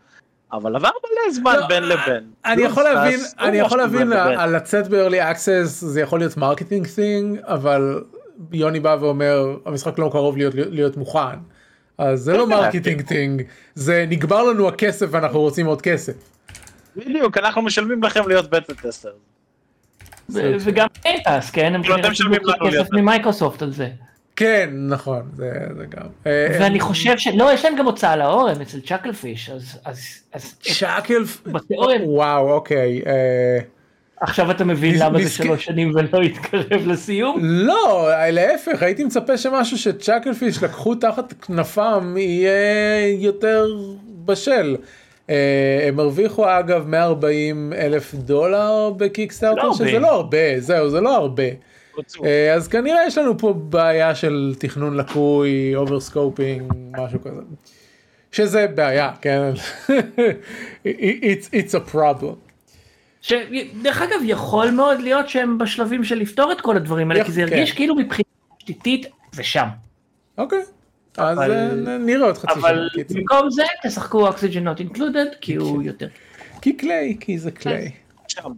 [0.53, 2.31] אבל עבר מלא זמן לא, בין לבין.
[2.45, 4.13] אני יכול אז להבין, אני יכול להבין.
[4.13, 8.03] על לצאת ב-early access זה יכול להיות marketing thing, אבל
[8.53, 11.39] יוני בא ואומר המשחק לא קרוב להיות, להיות מוכן.
[11.99, 13.43] אז זה לא marketing thing,
[13.75, 16.13] זה נגמר לנו הכסף ואנחנו רוצים עוד כסף.
[16.97, 19.13] בדיוק, אנחנו משלמים לכם להיות beta tester.
[20.31, 21.75] וגם Game Pass, כן?
[21.75, 23.89] הם כנראה אתם משלמים לנו כסף ממייקרוסופט על זה.
[24.37, 26.07] כן, נכון, זה, זה גם.
[26.27, 27.29] אה, ואני חושב ש...
[27.29, 29.79] לא, יש להם גם הוצאה לאור אצל Chucklefish, אז...
[29.85, 29.99] אז,
[30.33, 33.03] אז Chuckle-, בתיאוריה, וואו, אוקיי.
[34.21, 35.29] עכשיו אתה מבין למה זה.
[35.31, 37.39] שלוש שנים ולא התקרב לסיום?
[37.43, 43.67] לא, להפך, הייתי מצפה שמשהו ש Chucklefish לקחו תחת כנפם יהיה יותר
[44.25, 44.77] בשל.
[45.31, 49.99] אה, הם הרוויחו אגב 140 אלף דולר בקיקסטארטר, לא שזה.
[49.99, 51.43] לא הרבה, זהו, זה לא הרבה.
[52.25, 57.41] אה, אז כנראה יש לנו פה בעיה של תכנון לקוי, overscoping, משהו כזה.
[58.33, 59.53] שזה בעיה, כן?
[60.85, 62.46] it's, it's a problem.
[63.21, 67.43] שדרך אגב יכול מאוד להיות שהם בשלבים של לפתור את כל הדברים האלה, כי זה
[67.43, 67.77] הרגיש כן.
[67.77, 69.67] כאילו מבחינה תשתיתית זה שם.
[70.39, 70.63] אוקיי,
[71.17, 71.53] אז אבל-
[71.89, 72.61] אה, נראה עוד חצי שנה.
[72.61, 73.17] אבל קיצור.
[73.19, 74.33] במקום זה תשחקו Oxygen
[74.65, 76.09] Not Included כי הוא יותר.
[76.63, 77.91] כי קליי, כי זה קליי.
[78.29, 78.53] שם.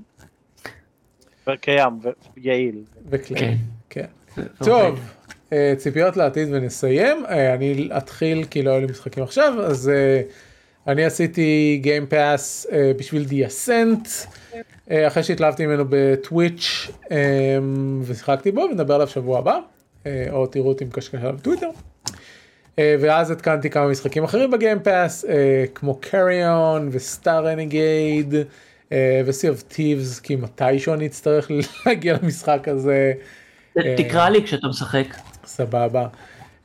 [1.49, 1.91] וקיים,
[2.37, 2.75] ויעיל.
[3.11, 3.41] וקליי.
[3.41, 4.07] כן.
[4.35, 4.43] כן.
[4.65, 5.01] טוב,
[5.53, 7.27] אה, ציפיות לעתיד ונסיים.
[7.27, 9.91] אה, אני אתחיל כי לא היו לי משחקים עכשיו, אז
[10.89, 14.09] אני עשיתי Game Pass אה, בשביל The Ascent,
[14.91, 17.17] אה, אחרי שהתלהבתי ממנו בטוויץ' אה,
[18.05, 19.59] ושיחקתי בו, ונדבר עליו שבוע הבא,
[20.07, 21.69] אה, או תראו אותי מקשקש עליו בטוויטר.
[22.79, 28.35] אה, ואז התקנתי כמה משחקים אחרים ב Game Pass, אה, כמו Carrion ו Star Renegades
[29.25, 31.51] ו-Sea of Thieves, כי מתישהו אני אצטרך
[31.87, 33.13] להגיע למשחק הזה.
[33.97, 35.07] תקרא לי כשאתה משחק.
[35.45, 36.07] סבבה.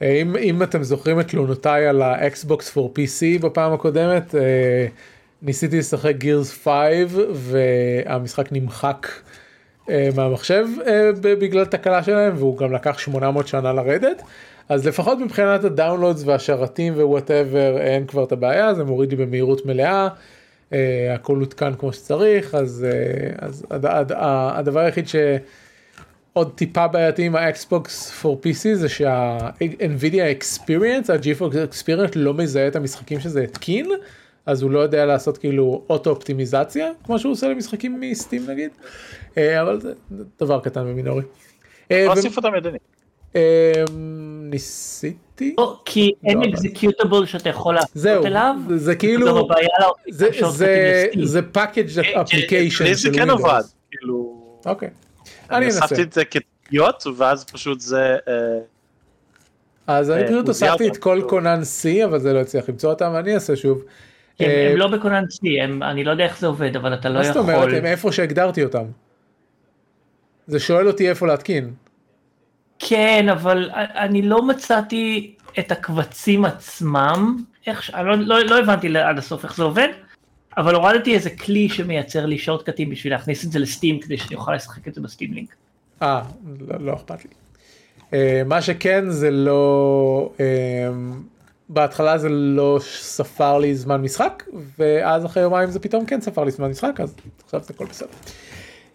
[0.01, 4.87] אה, אם, אם אתם זוכרים את תלונותיי על ה Xbox for PC בפעם הקודמת, אה,
[5.41, 6.73] ניסיתי לשחק Gears 5
[7.33, 9.07] והמשחק נמחק
[9.89, 10.65] אה, מהמחשב
[11.21, 14.21] בגלל תקלה שלהם והוא גם לקח 800 שנה לרדת.
[14.69, 19.25] אז לפחות מבחינת ה downloads והשרתים ו whatever אין כבר את הבעיה, זה מוריד לי
[19.25, 20.07] במהירות מלאה,
[20.73, 22.85] אה, הכל הותקן כמו שצריך, אז,
[23.39, 24.11] אז הד, הד,
[24.55, 25.15] הדבר היחיד ש...
[26.33, 32.67] עוד טיפה בעייתי עם ה Xbox for PC זה שה-NVIDIA Experience, ה-GeForce Experience לא מזהה
[32.67, 33.89] את המשחקים שזה התקין,
[34.45, 38.69] אז הוא לא יודע לעשות כאילו אוטו אופטימיזציה, כמו שהוא עושה למשחקים מסטים נגיד,
[39.37, 39.93] אה, אבל זה
[40.39, 41.21] דבר קטן ומינורי.
[41.91, 42.77] אה, לא אוסיף אותם ידני.
[43.35, 43.83] אה,
[44.43, 48.55] ניסיתי, לא, כי אין לא, אבל- אקזקיוטable שאתה יכול זהו, לעשות אליו.
[48.75, 49.47] זה כאילו, לא-
[50.11, 53.29] זה- לשורטקטים זה- לי של זה כן.
[53.29, 53.61] עבד.
[53.91, 54.43] כאילו...
[54.65, 54.89] אוקיי,
[55.53, 55.79] אני אנסה.
[55.81, 58.17] הוספתי את זה כתפיות, ואז פשוט זה...
[58.27, 58.33] אה,
[59.87, 60.97] אז אני אה, פשוט הוספתי את.
[60.97, 63.83] כל קונן C, אבל זה לא הצליח למצוא אותם, אני אעשה שוב.
[64.39, 67.09] הם אה, הם לא בכונן C, הם- אני לא יודע איך זה עובד, אבל אתה
[67.09, 67.53] לא מה זאת יכול...
[67.53, 68.85] אומרת, הם איפה שהגדרתי אותם.
[70.47, 71.73] זה שואל אותי איפה להתקין.
[72.79, 79.17] כן, אבל אני לא מצאתי את הקבצים עצמם, איך, אני לא, לא, לא הבנתי עד
[79.17, 79.87] הסוף איך זה עובד,
[80.57, 84.55] אבל הורדתי איזה כלי שמייצר לי שורטקטים בשביל להכניס את זה לסטים כדי שאני אוכל
[84.55, 85.55] לשחק את זה בסטים לינק.
[86.01, 86.21] אה,
[86.67, 87.31] לא, לא אכפת לי.
[88.13, 90.45] אה, מה שכן זה לא, אה,
[91.69, 94.43] בהתחלה זה לא ספר לי זמן משחק,
[94.79, 98.09] ואז אחרי יומיים זה פתאום כן ספר לי זמן משחק, אז עכשיו זה הכל בסדר.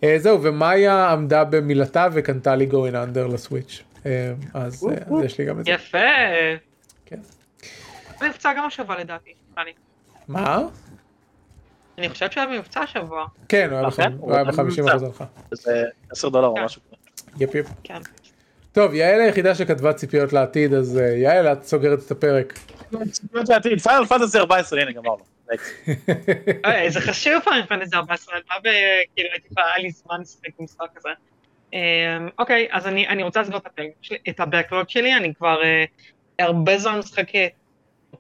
[0.05, 3.83] אה, זהו, ומאיה עמדה במילתה וקנתה לי going under לסוויץ'.
[4.07, 5.71] אה, אז אה, אז יש לי גם את זה.
[5.71, 5.99] יפה.
[7.07, 7.19] כן.
[8.23, 9.31] מבצע גם השבוע לדעתי.
[10.29, 10.63] מה?
[11.99, 13.27] אני חושבת שהיה מבצע השבוע.
[13.49, 15.07] כן, הוא היה היה הוא ב-50% בממוצע.
[15.07, 15.25] הנחה.
[15.51, 16.65] זה 10 דולר או כן.
[16.65, 17.45] משהו כזה.
[17.45, 17.67] יפ יפ.
[17.85, 18.01] כן.
[18.73, 22.59] טוב, יעל היחידה שכתבה ציפיות לעתיד, אז אה, יעל, את סוגרת את הפרק.
[23.83, 25.25] פיינל פנטסי 14, הנה גמרנו.
[26.65, 28.69] אה, זה חשוב פעמים פנטסי 14, מה ב...
[29.15, 31.09] כאילו הייתי כבר, היה לי זמן לשחק במשחק הזה.
[31.73, 31.79] אמ,
[32.39, 33.61] אוקיי, אז אני אני רוצה לסגור
[34.29, 35.85] את הבקלוג שלי, אני כבר אה,
[36.39, 37.27] הרבה זמן משחק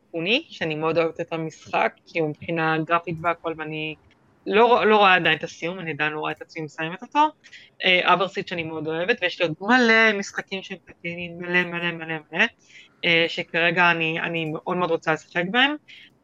[0.08, 3.94] אה, פוני, שאני מאוד אוהבת את המשחק, כי הוא מבחינה גרפית והכל, ואני
[4.46, 7.28] לא לא רואה עדיין את הסיום, אני עדיין לא רואה את עצמי מסיימת אותו.
[7.84, 12.44] אברסיט שאני מאוד אוהבת, ויש לי עוד מלא משחקים שהם פתינים, מלא מלא מלא מלא,
[13.04, 15.76] אה, שכרגע אני אני מאוד מאוד רוצה לשחק בהם.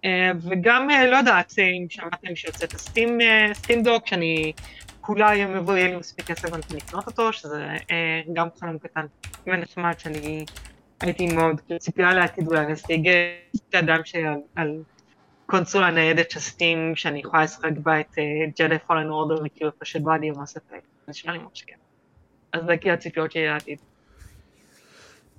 [0.05, 4.53] אה, וגם, אה, לא יודעת, אה, אם שמעתם שיוצא את הסטים, אה, סטים דוק, שאני
[5.01, 9.07] כולה היום יבוא, יהיה לי מספיק כסף ואני לקנות אותו, שזה אה, גם חלום קטן
[9.47, 10.45] ונחמד שאני
[11.05, 13.37] הייתי מאוד ציפייה לעתיד אולי להשיג אה,
[13.69, 14.83] את האדם שעל על
[15.47, 18.19] קונסולה ניידת של סטים, שאני יכולה לשחק בה את
[18.59, 20.77] ג'די פולן אורדר וכאילו פשוט בא לי ממש יפה,
[21.07, 21.77] זה נשמע לי ממש כיף.
[22.53, 23.79] אז זה כאילו הציפיות שלי לעתיד.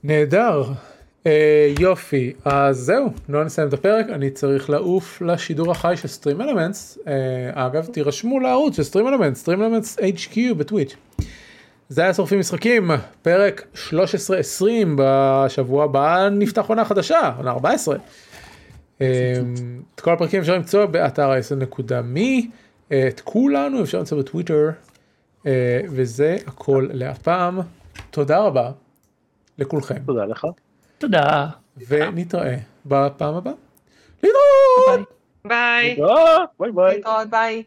[0.04, 0.64] נהדר.
[1.28, 6.42] אה, יופי, אז זהו, לא נסיים את הפרק, אני צריך לעוף לשידור החי של סטרים
[6.42, 7.00] אלמנטס.
[7.08, 10.96] אה, אגב, תירשמו לערוץ של סטרים אלמנטס, סטרים אלמנטס HQ בטוויץ'.
[11.90, 13.92] זה היה שורפים משחקים, פרק 13-20
[14.96, 17.98] בשבוע הבא נפתח עונה חדשה, עונה 14.
[19.02, 19.34] אה,
[19.96, 22.20] את כל הפרקים אפשר למצוא באתר ה-10.me,
[22.92, 24.70] אה, את כולנו אפשר למצוא בטוויטר,
[25.46, 27.60] אה, וזה הכל להפעם.
[28.12, 28.72] תודה רבה
[29.58, 30.48] לכולכם, תודה לך.
[30.98, 31.48] תודה.
[31.88, 33.54] ונתראה בפעם הבאה.
[34.24, 35.10] להתראות!
[35.46, 35.98] ביי.
[36.60, 37.02] ביי ביי.
[37.30, 37.64] ביי.